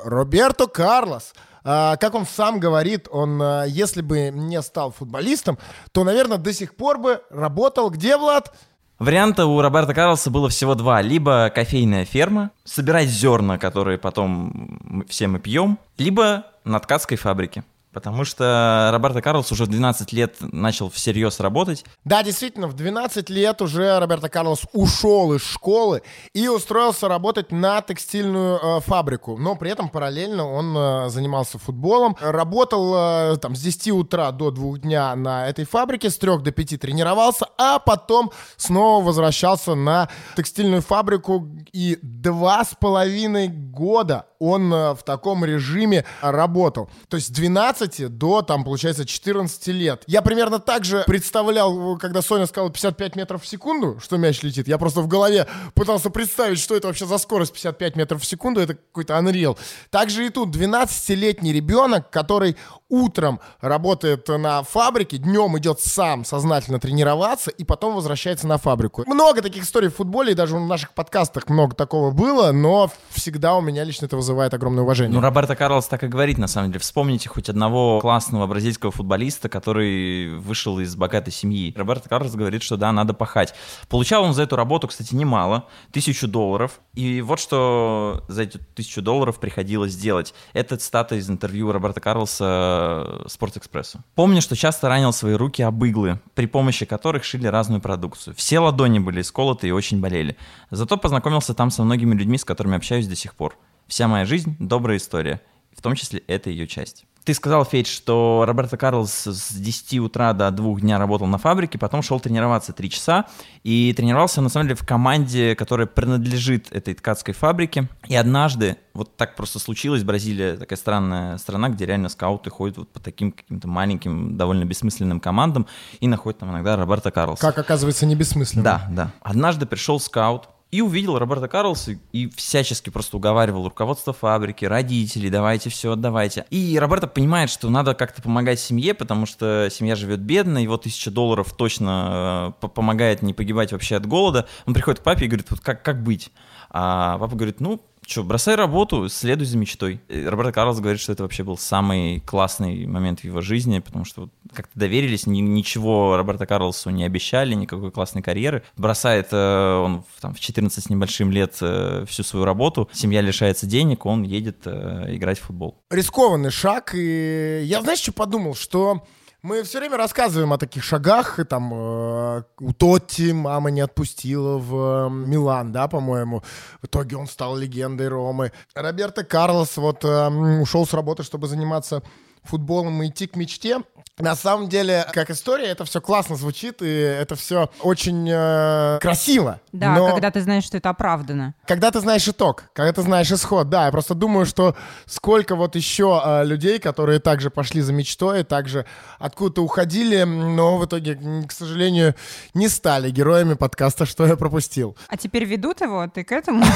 Роберто 0.04 0.66
Карлос 0.66 1.34
а, 1.62 1.96
как 1.96 2.14
он 2.14 2.24
сам 2.24 2.58
говорит, 2.58 3.06
он, 3.10 3.42
если 3.66 4.00
бы 4.00 4.30
не 4.32 4.62
стал 4.62 4.92
футболистом, 4.92 5.58
то, 5.92 6.04
наверное, 6.04 6.38
до 6.38 6.54
сих 6.54 6.74
пор 6.74 6.98
бы 6.98 7.22
работал 7.28 7.90
где, 7.90 8.16
Влад? 8.16 8.54
Варианта 9.00 9.46
у 9.46 9.62
Роберта 9.62 9.94
Карлоса 9.94 10.30
было 10.30 10.50
всего 10.50 10.74
два. 10.74 11.00
Либо 11.00 11.50
кофейная 11.54 12.04
ферма, 12.04 12.50
собирать 12.64 13.08
зерна, 13.08 13.56
которые 13.56 13.96
потом 13.96 15.06
все 15.08 15.26
мы 15.26 15.38
пьем, 15.38 15.78
либо 15.96 16.44
на 16.64 16.78
ткацкой 16.80 17.16
фабрике. 17.16 17.64
Потому 17.92 18.24
что 18.24 18.90
Роберто 18.92 19.20
Карлос 19.20 19.50
уже 19.50 19.64
в 19.64 19.68
12 19.68 20.12
лет 20.12 20.36
начал 20.40 20.90
всерьез 20.90 21.40
работать. 21.40 21.84
Да, 22.04 22.22
действительно, 22.22 22.68
в 22.68 22.74
12 22.74 23.28
лет 23.30 23.60
уже 23.62 23.98
Роберто 23.98 24.28
Карлос 24.28 24.62
ушел 24.72 25.34
из 25.34 25.42
школы 25.42 26.02
и 26.32 26.48
устроился 26.48 27.08
работать 27.08 27.50
на 27.50 27.80
текстильную 27.82 28.58
э, 28.58 28.80
фабрику. 28.80 29.36
Но 29.36 29.56
при 29.56 29.70
этом 29.70 29.88
параллельно 29.88 30.46
он 30.46 30.76
э, 30.76 31.08
занимался 31.08 31.58
футболом. 31.58 32.16
Работал 32.20 33.34
э, 33.34 33.36
там 33.38 33.56
с 33.56 33.60
10 33.60 33.88
утра 33.92 34.30
до 34.30 34.50
2 34.50 34.78
дня 34.78 35.14
на 35.16 35.48
этой 35.48 35.64
фабрике, 35.64 36.10
с 36.10 36.18
3 36.18 36.38
до 36.38 36.52
5 36.52 36.80
тренировался, 36.80 37.46
а 37.58 37.78
потом 37.78 38.30
снова 38.56 39.04
возвращался 39.04 39.74
на 39.74 40.08
текстильную 40.36 40.82
фабрику. 40.82 41.48
И 41.72 41.98
два 42.02 42.64
с 42.64 42.74
половиной 42.78 43.48
года 43.48 44.26
он 44.38 44.72
э, 44.72 44.94
в 44.94 45.02
таком 45.04 45.44
режиме 45.44 46.04
работал. 46.20 46.90
То 47.08 47.16
есть 47.16 47.32
12 47.32 47.79
до, 48.08 48.42
там, 48.42 48.64
получается, 48.64 49.04
14 49.04 49.66
лет. 49.68 50.02
Я 50.06 50.22
примерно 50.22 50.58
так 50.58 50.84
же 50.84 51.04
представлял, 51.06 51.96
когда 51.98 52.22
Соня 52.22 52.46
сказала 52.46 52.70
55 52.70 53.16
метров 53.16 53.42
в 53.42 53.46
секунду, 53.46 53.98
что 54.00 54.16
мяч 54.16 54.42
летит. 54.42 54.68
Я 54.68 54.78
просто 54.78 55.00
в 55.00 55.08
голове 55.08 55.46
пытался 55.74 56.10
представить, 56.10 56.58
что 56.58 56.76
это 56.76 56.88
вообще 56.88 57.06
за 57.06 57.18
скорость 57.18 57.52
55 57.52 57.96
метров 57.96 58.22
в 58.22 58.26
секунду. 58.26 58.60
Это 58.60 58.74
какой-то 58.74 59.14
Unreal. 59.14 59.56
Также 59.90 60.26
и 60.26 60.30
тут 60.30 60.54
12-летний 60.54 61.52
ребенок, 61.52 62.10
который 62.10 62.56
утром 62.88 63.40
работает 63.60 64.28
на 64.28 64.62
фабрике, 64.62 65.18
днем 65.18 65.56
идет 65.58 65.80
сам 65.80 66.24
сознательно 66.24 66.80
тренироваться 66.80 67.50
и 67.50 67.64
потом 67.64 67.94
возвращается 67.94 68.46
на 68.46 68.58
фабрику. 68.58 69.04
Много 69.06 69.42
таких 69.42 69.64
историй 69.64 69.88
в 69.88 69.96
футболе, 69.96 70.32
и 70.32 70.34
даже 70.34 70.56
в 70.56 70.60
наших 70.60 70.92
подкастах 70.92 71.48
много 71.48 71.74
такого 71.74 72.10
было, 72.10 72.52
но 72.52 72.90
всегда 73.10 73.54
у 73.56 73.60
меня 73.60 73.84
лично 73.84 74.06
это 74.06 74.16
вызывает 74.16 74.54
огромное 74.54 74.82
уважение. 74.82 75.14
Ну, 75.14 75.20
Роберто 75.24 75.54
Карлос 75.56 75.86
так 75.86 76.02
и 76.02 76.08
говорит, 76.08 76.38
на 76.38 76.48
самом 76.48 76.70
деле. 76.70 76.80
Вспомните 76.80 77.28
хоть 77.28 77.48
одного 77.48 77.69
классного 78.00 78.46
бразильского 78.46 78.92
футболиста, 78.92 79.48
который 79.48 80.36
вышел 80.38 80.78
из 80.80 80.94
богатой 80.96 81.32
семьи. 81.32 81.72
Роберто 81.76 82.08
Карлос 82.08 82.34
говорит, 82.34 82.62
что 82.62 82.76
да, 82.76 82.92
надо 82.92 83.14
пахать. 83.14 83.54
Получал 83.88 84.24
он 84.24 84.34
за 84.34 84.42
эту 84.42 84.56
работу, 84.56 84.88
кстати, 84.88 85.14
немало, 85.14 85.66
тысячу 85.92 86.28
долларов. 86.28 86.80
И 86.94 87.20
вот 87.20 87.40
что 87.40 88.24
за 88.28 88.42
эти 88.42 88.58
тысячу 88.58 89.02
долларов 89.02 89.40
приходилось 89.40 89.96
делать. 89.96 90.34
Это 90.52 90.76
цитата 90.76 91.16
из 91.16 91.28
интервью 91.30 91.72
Роберта 91.72 92.00
Карлоса 92.00 93.22
Спортэкспрессу. 93.26 94.00
Помню, 94.14 94.40
что 94.40 94.56
часто 94.56 94.88
ранил 94.88 95.12
свои 95.12 95.34
руки 95.34 95.62
об 95.62 95.84
иглы, 95.84 96.20
при 96.34 96.46
помощи 96.46 96.84
которых 96.84 97.24
шили 97.24 97.46
разную 97.46 97.80
продукцию. 97.80 98.34
Все 98.34 98.58
ладони 98.58 98.98
были 98.98 99.22
сколоты 99.22 99.68
и 99.68 99.72
очень 99.72 100.00
болели. 100.00 100.36
Зато 100.70 100.96
познакомился 100.96 101.54
там 101.54 101.70
со 101.70 101.82
многими 101.82 102.14
людьми, 102.14 102.38
с 102.38 102.44
которыми 102.44 102.76
общаюсь 102.76 103.06
до 103.06 103.16
сих 103.16 103.34
пор. 103.34 103.56
Вся 103.86 104.06
моя 104.06 104.24
жизнь— 104.24 104.56
добрая 104.60 104.98
история, 104.98 105.40
в 105.76 105.82
том 105.82 105.94
числе 105.94 106.20
это 106.26 106.50
ее 106.50 106.66
часть. 106.68 107.06
Ты 107.30 107.34
сказал, 107.34 107.64
Фейдж, 107.64 107.86
что 107.86 108.42
Роберто 108.44 108.76
Карлос 108.76 109.28
с 109.28 109.52
10 109.52 110.00
утра 110.00 110.32
до 110.32 110.50
2 110.50 110.80
дня 110.80 110.98
работал 110.98 111.28
на 111.28 111.38
фабрике, 111.38 111.78
потом 111.78 112.02
шел 112.02 112.18
тренироваться 112.18 112.72
3 112.72 112.90
часа, 112.90 113.26
и 113.62 113.94
тренировался, 113.96 114.40
на 114.40 114.48
самом 114.48 114.66
деле, 114.66 114.74
в 114.74 114.84
команде, 114.84 115.54
которая 115.54 115.86
принадлежит 115.86 116.72
этой 116.72 116.94
ткацкой 116.94 117.34
фабрике. 117.34 117.88
И 118.08 118.16
однажды, 118.16 118.78
вот 118.94 119.16
так 119.16 119.36
просто 119.36 119.60
случилось, 119.60 120.02
Бразилия 120.02 120.56
такая 120.56 120.76
странная 120.76 121.38
страна, 121.38 121.68
где 121.68 121.86
реально 121.86 122.08
скауты 122.08 122.50
ходят 122.50 122.78
вот 122.78 122.92
по 122.92 122.98
таким 122.98 123.30
каким-то 123.30 123.68
маленьким, 123.68 124.36
довольно 124.36 124.64
бессмысленным 124.64 125.20
командам, 125.20 125.68
и 126.00 126.08
находят 126.08 126.40
там 126.40 126.50
иногда 126.50 126.74
Роберто 126.74 127.12
Карлоса. 127.12 127.42
Как 127.42 127.58
оказывается, 127.58 128.06
не 128.06 128.16
бессмысленно. 128.16 128.64
Да, 128.64 128.88
да. 128.90 129.12
Однажды 129.20 129.66
пришел 129.66 130.00
скаут, 130.00 130.48
и 130.70 130.80
увидел 130.82 131.18
Роберта 131.18 131.48
Карлоса 131.48 131.98
и 132.12 132.28
всячески 132.30 132.90
просто 132.90 133.16
уговаривал 133.16 133.64
руководство 133.64 134.12
фабрики, 134.12 134.64
родителей, 134.64 135.28
давайте 135.28 135.68
все, 135.68 135.92
отдавайте. 135.92 136.46
И 136.50 136.78
Роберто 136.78 137.08
понимает, 137.08 137.50
что 137.50 137.68
надо 137.70 137.94
как-то 137.94 138.22
помогать 138.22 138.60
семье, 138.60 138.94
потому 138.94 139.26
что 139.26 139.68
семья 139.70 139.96
живет 139.96 140.20
бедно, 140.20 140.58
его 140.58 140.76
тысяча 140.76 141.10
долларов 141.10 141.52
точно 141.56 142.54
э, 142.62 142.68
помогает 142.68 143.22
не 143.22 143.34
погибать 143.34 143.72
вообще 143.72 143.96
от 143.96 144.06
голода. 144.06 144.46
Он 144.66 144.74
приходит 144.74 145.00
к 145.00 145.02
папе 145.02 145.24
и 145.24 145.28
говорит, 145.28 145.50
вот 145.50 145.60
как, 145.60 145.82
как 145.82 146.02
быть? 146.02 146.30
А 146.70 147.18
папа 147.18 147.34
говорит, 147.34 147.60
ну, 147.60 147.82
что, 148.10 148.24
бросай 148.24 148.56
работу, 148.56 149.08
следуй 149.08 149.46
за 149.46 149.56
мечтой. 149.56 150.00
И 150.08 150.24
Роберто 150.24 150.52
Карлос 150.52 150.80
говорит, 150.80 151.00
что 151.00 151.12
это 151.12 151.22
вообще 151.22 151.44
был 151.44 151.56
самый 151.56 152.20
классный 152.20 152.86
момент 152.86 153.20
в 153.20 153.24
его 153.24 153.40
жизни, 153.40 153.78
потому 153.78 154.04
что 154.04 154.28
как-то 154.52 154.76
доверились, 154.78 155.26
ни, 155.26 155.40
ничего 155.40 156.16
Роберто 156.16 156.44
Карлосу 156.46 156.90
не 156.90 157.04
обещали, 157.04 157.54
никакой 157.54 157.92
классной 157.92 158.22
карьеры. 158.22 158.64
Бросает 158.76 159.28
э, 159.30 159.74
он 159.76 160.04
там, 160.20 160.34
в 160.34 160.40
14 160.40 160.82
с 160.82 160.90
небольшим 160.90 161.30
лет 161.30 161.56
э, 161.60 162.04
всю 162.08 162.24
свою 162.24 162.44
работу, 162.44 162.88
семья 162.92 163.20
лишается 163.20 163.66
денег, 163.66 164.04
он 164.06 164.24
едет 164.24 164.62
э, 164.64 165.14
играть 165.14 165.38
в 165.38 165.42
футбол. 165.42 165.78
Рискованный 165.90 166.50
шаг, 166.50 166.94
и 166.94 167.62
я, 167.64 167.80
знаешь, 167.80 168.00
что 168.00 168.12
подумал, 168.12 168.54
что 168.56 169.04
мы 169.42 169.62
все 169.62 169.78
время 169.78 169.96
рассказываем 169.96 170.52
о 170.52 170.58
таких 170.58 170.84
шагах, 170.84 171.38
и 171.38 171.44
там 171.44 171.72
э, 171.72 172.42
у 172.60 172.72
Тотти 172.72 173.32
мама 173.32 173.70
не 173.70 173.80
отпустила 173.80 174.58
в 174.58 175.06
э, 175.06 175.10
Милан, 175.10 175.72
да, 175.72 175.88
по-моему. 175.88 176.42
В 176.82 176.86
итоге 176.86 177.16
он 177.16 177.26
стал 177.26 177.56
легендой 177.56 178.08
Ромы. 178.08 178.52
Роберто 178.74 179.24
Карлос 179.24 179.76
вот 179.78 180.04
э, 180.04 180.28
ушел 180.60 180.86
с 180.86 180.92
работы, 180.92 181.22
чтобы 181.22 181.48
заниматься 181.48 182.02
футболом 182.42 183.02
и 183.02 183.08
идти 183.08 183.26
к 183.26 183.36
мечте. 183.36 183.80
На 184.20 184.36
самом 184.36 184.68
деле, 184.68 185.06
как 185.12 185.30
история, 185.30 185.66
это 185.66 185.84
все 185.84 186.00
классно 186.00 186.36
звучит, 186.36 186.82
и 186.82 186.88
это 186.88 187.36
все 187.36 187.70
очень 187.80 188.28
э, 188.30 188.98
красиво. 189.00 189.60
Да, 189.72 189.94
но... 189.94 190.12
когда 190.12 190.30
ты 190.30 190.40
знаешь, 190.40 190.64
что 190.64 190.76
это 190.76 190.90
оправдано. 190.90 191.54
Когда 191.66 191.90
ты 191.90 192.00
знаешь 192.00 192.26
итог, 192.28 192.64
когда 192.72 192.92
ты 192.92 193.02
знаешь 193.02 193.30
исход, 193.30 193.68
да. 193.68 193.86
Я 193.86 193.92
просто 193.92 194.14
думаю, 194.14 194.46
что 194.46 194.76
сколько 195.06 195.56
вот 195.56 195.76
еще 195.76 196.20
э, 196.24 196.44
людей, 196.44 196.78
которые 196.78 197.20
также 197.20 197.50
пошли 197.50 197.80
за 197.80 197.92
мечтой, 197.92 198.44
также 198.44 198.86
откуда-то 199.18 199.62
уходили, 199.62 200.22
но 200.24 200.78
в 200.78 200.84
итоге, 200.84 201.18
к 201.46 201.52
сожалению, 201.52 202.14
не 202.54 202.68
стали 202.68 203.10
героями 203.10 203.54
подкаста 203.54 204.06
«Что 204.06 204.26
я 204.26 204.36
пропустил». 204.36 204.96
А 205.08 205.16
теперь 205.16 205.44
ведут 205.44 205.80
его, 205.80 206.06
ты 206.08 206.24
к 206.24 206.32
этому? 206.32 206.64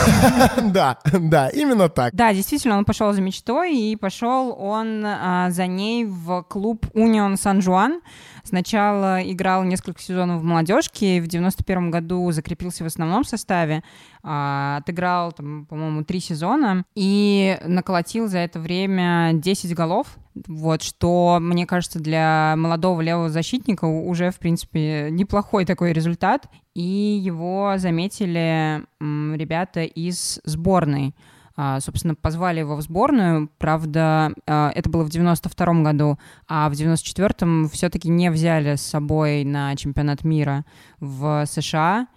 Да, 0.64 0.98
да, 1.04 1.48
именно 1.48 1.88
так. 1.88 2.14
Да, 2.14 2.32
действительно, 2.32 2.78
он 2.78 2.84
пошел 2.84 3.12
за 3.12 3.20
мечтой, 3.20 3.76
и 3.76 3.96
пошел 3.96 4.54
он 4.58 5.04
а, 5.04 5.50
за 5.50 5.66
ней 5.66 6.04
в 6.04 6.42
клуб 6.42 6.86
«Унион 6.94 7.33
Сан-Жуан». 7.36 8.00
Сначала 8.42 9.22
играл 9.22 9.64
несколько 9.64 10.02
сезонов 10.02 10.42
в 10.42 10.44
молодежке, 10.44 11.20
в 11.20 11.26
91 11.26 11.90
году 11.90 12.30
закрепился 12.30 12.84
в 12.84 12.86
основном 12.86 13.24
составе, 13.24 13.82
а, 14.22 14.78
отыграл, 14.80 15.32
там, 15.32 15.66
по-моему, 15.66 16.04
три 16.04 16.20
сезона 16.20 16.84
и 16.94 17.58
наколотил 17.64 18.28
за 18.28 18.38
это 18.38 18.60
время 18.60 19.32
10 19.32 19.74
голов, 19.74 20.18
вот, 20.46 20.82
что, 20.82 21.38
мне 21.40 21.66
кажется, 21.66 22.00
для 22.00 22.54
молодого 22.56 23.00
левого 23.00 23.30
защитника 23.30 23.84
уже, 23.84 24.30
в 24.30 24.38
принципе, 24.38 25.08
неплохой 25.10 25.64
такой 25.64 25.92
результат. 25.92 26.48
И 26.74 26.82
его 26.82 27.74
заметили 27.76 28.84
ребята 29.00 29.82
из 29.82 30.40
сборной. 30.44 31.14
А, 31.56 31.78
собственно, 31.80 32.14
позвали 32.14 32.60
его 32.60 32.74
в 32.74 32.82
сборную. 32.82 33.48
Правда, 33.58 34.32
а, 34.46 34.72
это 34.74 34.90
было 34.90 35.04
в 35.04 35.10
92 35.10 35.82
году, 35.82 36.18
а 36.48 36.68
в 36.68 36.72
94-м 36.72 37.68
все-таки 37.68 38.08
не 38.08 38.30
взяли 38.30 38.74
с 38.74 38.82
собой 38.82 39.44
на 39.44 39.76
чемпионат 39.76 40.24
мира 40.24 40.64
в 40.98 41.46
США. 41.46 42.08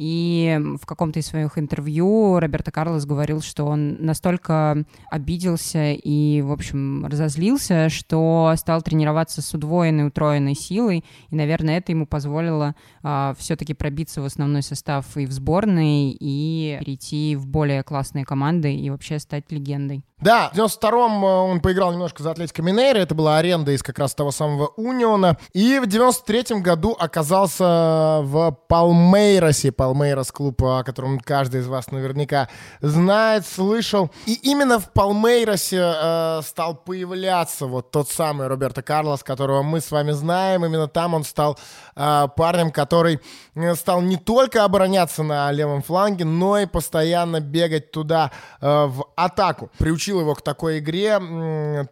И 0.00 0.58
в 0.80 0.86
каком-то 0.86 1.18
из 1.18 1.26
своих 1.26 1.58
интервью 1.58 2.40
Роберто 2.40 2.70
Карлос 2.72 3.04
говорил, 3.04 3.42
что 3.42 3.66
он 3.66 3.98
настолько 4.00 4.86
обиделся 5.10 5.92
и, 5.92 6.40
в 6.40 6.52
общем, 6.52 7.04
разозлился, 7.04 7.90
что 7.90 8.50
стал 8.56 8.80
тренироваться 8.80 9.42
с 9.42 9.52
удвоенной, 9.52 10.06
утроенной 10.06 10.54
силой. 10.54 11.04
И, 11.28 11.36
наверное, 11.36 11.76
это 11.76 11.92
ему 11.92 12.06
позволило 12.06 12.74
а, 13.02 13.34
все-таки 13.38 13.74
пробиться 13.74 14.22
в 14.22 14.24
основной 14.24 14.62
состав 14.62 15.04
и 15.18 15.26
в 15.26 15.32
сборной, 15.32 16.16
и 16.18 16.78
перейти 16.80 17.36
в 17.36 17.46
более 17.46 17.82
классные 17.82 18.24
команды 18.24 18.74
и 18.74 18.88
вообще 18.88 19.18
стать 19.18 19.52
легендой. 19.52 20.02
Да, 20.20 20.50
в 20.52 20.58
92-м 20.58 21.24
он 21.24 21.60
поиграл 21.60 21.92
немножко 21.92 22.22
за 22.22 22.32
Атлетико 22.32 22.60
Минейро, 22.60 22.98
это 22.98 23.14
была 23.14 23.38
аренда 23.38 23.72
из 23.72 23.82
как 23.82 23.98
раз 23.98 24.14
того 24.14 24.30
самого 24.30 24.66
Униона. 24.76 25.38
И 25.54 25.78
в 25.78 25.84
93-м 25.84 26.62
году 26.62 26.94
оказался 26.98 28.20
в 28.22 28.52
Палмейросе, 28.68 29.72
Палмейрос 29.72 30.30
клуб, 30.30 30.62
о 30.62 30.84
котором 30.84 31.18
каждый 31.20 31.62
из 31.62 31.68
вас 31.68 31.90
наверняка 31.90 32.48
знает, 32.82 33.46
слышал. 33.46 34.10
И 34.26 34.34
именно 34.34 34.78
в 34.78 34.92
Палмейросе 34.92 35.80
э, 35.80 36.40
стал 36.44 36.74
появляться 36.74 37.64
вот 37.64 37.90
тот 37.90 38.10
самый 38.10 38.46
Роберто 38.46 38.82
Карлос, 38.82 39.22
которого 39.22 39.62
мы 39.62 39.80
с 39.80 39.90
вами 39.90 40.12
знаем. 40.12 40.66
Именно 40.66 40.88
там 40.88 41.14
он 41.14 41.24
стал 41.24 41.58
э, 41.96 42.28
парнем, 42.36 42.70
который 42.72 43.20
э, 43.54 43.74
стал 43.74 44.02
не 44.02 44.18
только 44.18 44.64
обороняться 44.64 45.22
на 45.22 45.50
левом 45.50 45.80
фланге, 45.80 46.26
но 46.26 46.58
и 46.58 46.66
постоянно 46.66 47.40
бегать 47.40 47.90
туда 47.90 48.30
э, 48.60 48.66
в 48.66 49.06
атаку. 49.16 49.70
Приучил 49.78 50.09
его 50.18 50.34
к 50.34 50.42
такой 50.42 50.78
игре 50.78 51.18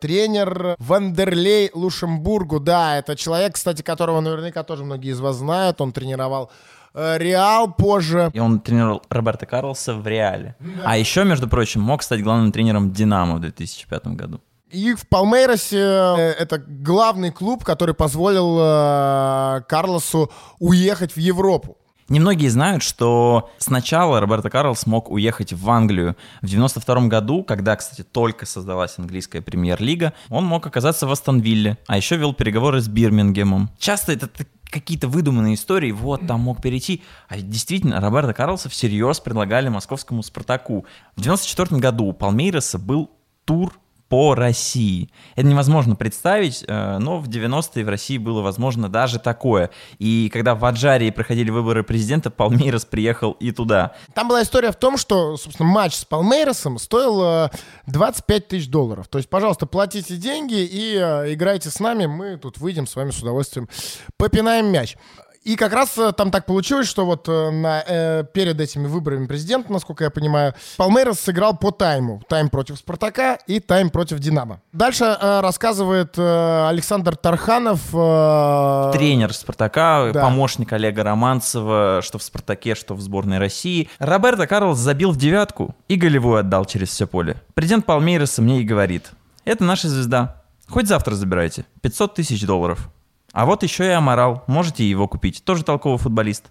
тренер 0.01 0.75
Вандерлей 0.79 1.71
Лушембургу. 1.73 2.61
Да, 2.61 2.97
это 2.97 3.15
человек, 3.17 3.55
кстати, 3.55 3.83
которого 3.83 4.21
наверняка 4.21 4.63
тоже 4.63 4.85
многие 4.85 5.13
из 5.13 5.21
вас 5.21 5.37
знают. 5.37 5.81
Он 5.81 5.93
тренировал 5.93 6.51
э, 6.95 7.19
Реал 7.19 7.73
позже. 7.73 8.31
И 8.33 8.41
он 8.41 8.61
тренировал 8.61 9.03
Роберта 9.09 9.47
Карлоса 9.47 9.95
в 9.95 10.07
Реале. 10.07 10.57
А 10.85 10.99
еще, 10.99 11.25
между 11.25 11.49
прочим, 11.49 11.81
мог 11.81 12.03
стать 12.03 12.23
главным 12.23 12.53
тренером 12.53 12.93
Динамо 12.93 13.37
в 13.37 13.41
2005 13.41 14.09
году. 14.09 14.41
И 14.71 14.95
в 14.95 15.09
Палмейросе 15.09 15.79
э, 15.79 16.35
это 16.39 16.59
главный 16.59 17.31
клуб, 17.31 17.65
который 17.65 17.95
позволил 17.95 18.59
э, 18.61 19.63
Карлосу 19.67 20.31
уехать 20.59 21.13
в 21.13 21.19
Европу. 21.19 21.79
Немногие 22.09 22.51
знают, 22.51 22.83
что 22.83 23.51
сначала 23.59 24.21
Роберто 24.21 24.49
Карлос 24.49 24.87
мог 24.87 25.11
уехать 25.11 25.53
в 25.53 25.71
Англию. 25.71 26.17
В 26.41 26.47
92 26.47 27.09
году, 27.09 27.43
когда, 27.43 27.77
кстати, 27.77 28.03
только 28.03 28.47
создалась 28.47 28.99
английская 28.99 29.43
премьер-лига, 29.43 30.15
он 30.31 30.47
мог 30.47 30.67
оказаться 30.67 31.07
в 31.07 31.13
Астонвилле, 31.13 31.77
а 31.87 31.99
еще 31.99 32.17
вел 32.17 32.33
переговоры 32.33 32.81
с 32.81 32.89
Бирмингемом. 32.89 33.71
Часто 33.79 34.13
это 34.13 34.29
какие-то 34.71 35.09
выдуманные 35.09 35.55
истории, 35.55 35.93
вот, 35.93 36.27
там 36.27 36.41
мог 36.41 36.63
перейти. 36.63 37.03
А 37.29 37.37
действительно, 37.39 38.01
Роберто 38.01 38.33
Карлоса 38.33 38.69
всерьез 38.69 39.21
предлагали 39.21 39.69
московскому 39.69 40.23
«Спартаку». 40.23 40.87
В 41.17 41.21
94 41.21 41.79
году 41.81 42.07
у 42.07 42.13
Палмейроса 42.13 42.79
был 42.79 43.11
тур 43.45 43.73
по 44.09 44.35
России. 44.35 45.11
Это 45.37 45.47
невозможно 45.47 45.95
представить, 45.95 46.65
э, 46.67 46.99
но 46.99 47.19
в 47.19 47.29
90-е 47.29 47.85
в 47.85 47.89
России 47.89 48.19
было 48.19 48.41
возможно 48.41 48.89
даже 48.89 49.19
такое. 49.19 49.71
И 49.99 50.31
когда 50.33 50.55
в 50.55 50.65
Аджарии 50.65 51.11
проходили 51.11 51.51
выборы 51.51 51.83
президента, 51.83 52.31
Палмейрос 52.31 52.85
приехал 52.87 53.33
и 53.33 53.53
туда. 53.53 53.93
Там 54.15 54.29
была 54.29 54.43
история 54.43 54.73
в 54.73 54.77
том, 54.77 54.97
что, 54.97 55.37
собственно, 55.37 55.69
матч 55.69 55.95
с 55.95 56.05
Палмейросом 56.05 56.79
стоил 56.79 57.23
э, 57.23 57.51
25 57.87 58.49
тысяч 58.49 58.69
долларов. 58.69 59.09
То 59.09 59.19
есть, 59.19 59.29
пожалуйста, 59.29 59.67
платите 59.67 60.17
деньги 60.17 60.65
и 60.65 60.97
э, 60.97 61.35
играйте 61.35 61.71
с 61.71 61.79
нами, 61.79 62.07
мы 62.07 62.39
тут 62.39 62.59
выйдем 62.59 62.87
с 62.87 62.97
вами 62.97 63.11
с 63.11 63.19
удовольствием, 63.19 63.69
попинаем 64.17 64.67
мяч. 64.67 64.97
И 65.45 65.57
как 65.57 65.73
раз 65.73 65.97
э, 65.97 66.13
там 66.13 66.31
так 66.31 66.45
получилось, 66.47 66.87
что 66.89 67.07
вот 67.07 67.29
э, 67.29 67.51
на, 67.51 67.83
э, 67.87 68.25
перед 68.35 68.61
этими 68.61 68.87
выборами 68.87 69.27
президента, 69.27 69.73
насколько 69.73 70.05
я 70.05 70.11
понимаю, 70.11 70.55
Палмейрос 70.77 71.21
сыграл 71.21 71.57
по 71.57 71.71
тайму. 71.71 72.21
Тайм 72.29 72.51
против 72.51 72.77
Спартака 72.79 73.39
и 73.47 73.59
тайм 73.61 73.89
против 73.91 74.19
Динамо. 74.19 74.61
Дальше 74.73 75.05
э, 75.05 75.41
рассказывает 75.41 76.15
э, 76.19 76.69
Александр 76.69 77.17
Тарханов. 77.17 77.81
э, 77.95 78.91
Тренер 78.93 79.33
Спартака, 79.33 80.11
Да. 80.13 80.23
помощник 80.23 80.73
Олега 80.73 81.03
Романцева, 81.05 82.01
что 82.03 82.19
в 82.19 82.23
Спартаке, 82.23 82.75
что 82.75 82.95
в 82.95 83.01
сборной 83.01 83.39
России. 83.39 83.89
Роберто 83.99 84.47
Карлос 84.47 84.79
забил 84.79 85.13
в 85.13 85.17
девятку 85.17 85.75
и 85.89 85.97
голевую 85.97 86.39
отдал 86.41 86.65
через 86.65 86.89
все 86.91 87.07
поле. 87.07 87.37
Президент 87.55 87.87
Палмейроса 87.87 88.43
мне 88.43 88.61
и 88.61 88.65
говорит, 88.65 89.11
это 89.45 89.65
наша 89.65 89.89
звезда. 89.89 90.43
Хоть 90.69 90.87
завтра 90.89 91.15
забирайте. 91.15 91.65
500 91.81 92.15
тысяч 92.17 92.45
долларов. 92.45 92.91
А 93.33 93.47
вот 93.47 93.63
еще 93.63 93.85
и 93.85 93.91
Амарал. 93.91 94.45
Можете 94.47 94.89
его 94.89 95.07
купить. 95.09 95.45
Тоже 95.45 95.65
толковый 95.65 95.99
футболист. 95.99 96.47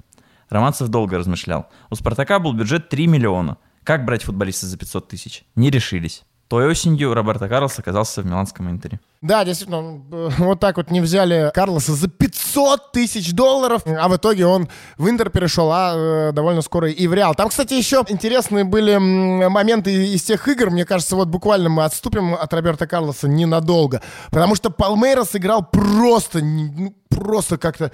Романцев 0.49 0.87
долго 0.87 1.17
размышлял. 1.17 1.67
У 1.89 1.95
Спартака 1.95 2.39
был 2.39 2.53
бюджет 2.53 2.89
3 2.89 3.07
миллиона. 3.07 3.57
Как 3.83 4.05
брать 4.05 4.23
футболиста 4.23 4.65
за 4.65 4.77
500 4.77 5.07
тысяч? 5.07 5.45
Не 5.55 5.69
решились. 5.69 6.23
Той 6.47 6.67
осенью 6.67 7.13
Роберто 7.13 7.49
Карлос 7.49 7.77
оказался 7.79 8.21
в 8.21 8.25
Миланском 8.25 8.69
Интере. 8.69 8.99
Да, 9.21 9.43
действительно, 9.43 10.03
э, 10.11 10.29
вот 10.37 10.59
так 10.59 10.77
вот 10.77 10.91
не 10.91 11.01
взяли 11.01 11.51
Карлоса 11.53 11.93
за 11.93 12.07
500 12.07 12.91
тысяч 12.91 13.33
долларов, 13.33 13.81
а 13.85 14.07
в 14.07 14.15
итоге 14.15 14.45
он 14.45 14.69
в 14.97 15.09
Интер 15.09 15.29
перешел, 15.29 15.71
а 15.71 15.93
э, 15.95 16.31
довольно 16.33 16.61
скоро 16.61 16.89
и 16.89 17.07
в 17.07 17.13
Реал. 17.13 17.33
Там, 17.33 17.49
кстати, 17.49 17.73
еще 17.73 18.03
интересные 18.07 18.63
были 18.63 18.97
моменты 18.97 20.13
из 20.13 20.23
тех 20.23 20.47
игр. 20.47 20.69
Мне 20.69 20.85
кажется, 20.85 21.15
вот 21.15 21.29
буквально 21.29 21.69
мы 21.69 21.83
отступим 21.83 22.35
от 22.35 22.53
Роберта 22.53 22.85
Карлоса 22.85 23.27
ненадолго, 23.27 24.01
потому 24.29 24.55
что 24.55 24.69
Палмейрос 24.69 25.35
играл 25.35 25.65
просто, 25.65 26.39
ну, 26.39 26.93
просто 27.09 27.57
как-то 27.57 27.91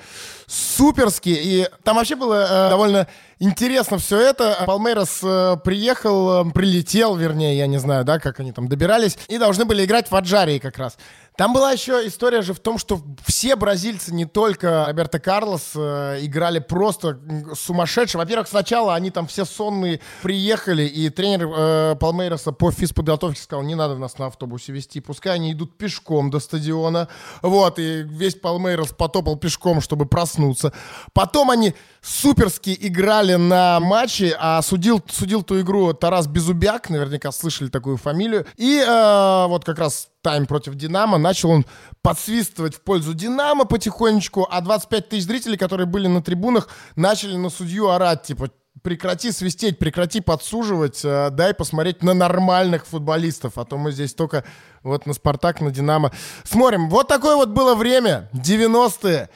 суперски, 0.47 1.29
и 1.29 1.67
там 1.83 1.95
вообще 1.95 2.15
было 2.15 2.45
э, 2.49 2.69
довольно 2.69 3.07
интересно 3.39 3.97
все 3.97 4.19
это. 4.19 4.63
Палмейрос 4.65 5.19
э, 5.23 5.57
приехал, 5.63 6.47
э, 6.47 6.51
прилетел, 6.51 7.15
вернее, 7.15 7.57
я 7.57 7.67
не 7.67 7.77
знаю, 7.77 8.03
да, 8.03 8.19
как 8.19 8.39
они 8.39 8.51
там 8.51 8.67
добирались, 8.67 9.17
и 9.27 9.37
должны 9.37 9.65
были 9.65 9.85
играть 9.85 10.11
в 10.11 10.15
Аджарии 10.15 10.59
как 10.59 10.77
раз. 10.77 10.97
Там 11.35 11.51
была 11.51 11.71
еще 11.71 12.05
история 12.05 12.43
же 12.43 12.53
в 12.53 12.59
том, 12.59 12.77
что 12.77 13.01
все 13.25 13.55
бразильцы, 13.55 14.13
не 14.13 14.25
только 14.25 14.85
Роберто 14.85 15.19
Карлос, 15.19 15.71
э, 15.75 16.19
играли 16.21 16.59
просто 16.59 17.19
м, 17.27 17.55
сумасшедше. 17.55 18.19
Во-первых, 18.19 18.47
сначала 18.47 18.93
они 18.93 19.09
там 19.09 19.25
все 19.25 19.43
сонные 19.43 19.99
приехали, 20.21 20.83
и 20.83 21.09
тренер 21.09 21.49
э, 21.51 21.95
Палмейроса 21.99 22.51
по 22.51 22.71
физподготовке 22.71 23.41
сказал, 23.41 23.63
не 23.63 23.73
надо 23.73 23.97
нас 23.97 24.19
на 24.19 24.27
автобусе 24.27 24.73
вести, 24.73 24.99
пускай 25.01 25.33
они 25.33 25.53
идут 25.53 25.75
пешком 25.75 26.29
до 26.29 26.39
стадиона. 26.39 27.07
Вот, 27.41 27.79
и 27.79 28.03
весь 28.03 28.35
Палмейрос 28.35 28.89
потопал 28.89 29.35
пешком, 29.35 29.81
чтобы 29.81 30.05
проснуться. 30.05 30.71
Потом 31.13 31.49
они 31.49 31.73
суперски 32.01 32.77
играли 32.79 33.35
на 33.35 33.79
матче, 33.79 34.37
а 34.39 34.61
судил, 34.61 35.01
судил 35.09 35.41
ту 35.41 35.59
игру 35.61 35.93
Тарас 35.93 36.27
Безубяк, 36.27 36.91
наверняка 36.91 37.31
слышали 37.31 37.69
такую 37.69 37.97
фамилию. 37.97 38.45
И 38.55 38.77
э, 38.79 39.45
вот 39.47 39.65
как 39.65 39.79
раз 39.79 40.09
тайм 40.23 40.47
против 40.47 40.73
Динамо, 40.73 41.19
начал 41.19 41.51
он 41.51 41.65
подсвистывать 42.01 42.75
в 42.75 42.81
пользу 42.81 43.13
Динамо 43.13 43.65
потихонечку, 43.65 44.47
а 44.49 44.61
25 44.61 45.09
тысяч 45.09 45.25
зрителей, 45.25 45.57
которые 45.57 45.85
были 45.85 46.07
на 46.07 46.23
трибунах, 46.23 46.69
начали 46.95 47.35
на 47.35 47.49
судью 47.49 47.89
орать, 47.89 48.23
типа, 48.23 48.49
прекрати 48.81 49.31
свистеть, 49.31 49.77
прекрати 49.77 50.21
подсуживать, 50.21 51.01
э, 51.05 51.29
дай 51.31 51.53
посмотреть 51.53 52.01
на 52.01 52.13
нормальных 52.13 52.85
футболистов, 52.85 53.57
а 53.57 53.65
то 53.65 53.77
мы 53.77 53.91
здесь 53.91 54.13
только 54.13 54.43
вот 54.83 55.05
на 55.05 55.13
Спартак, 55.13 55.61
на 55.61 55.71
Динамо. 55.71 56.11
Смотрим, 56.43 56.89
вот 56.89 57.07
такое 57.07 57.35
вот 57.35 57.49
было 57.49 57.75
время, 57.75 58.29
90-е. 58.33 59.29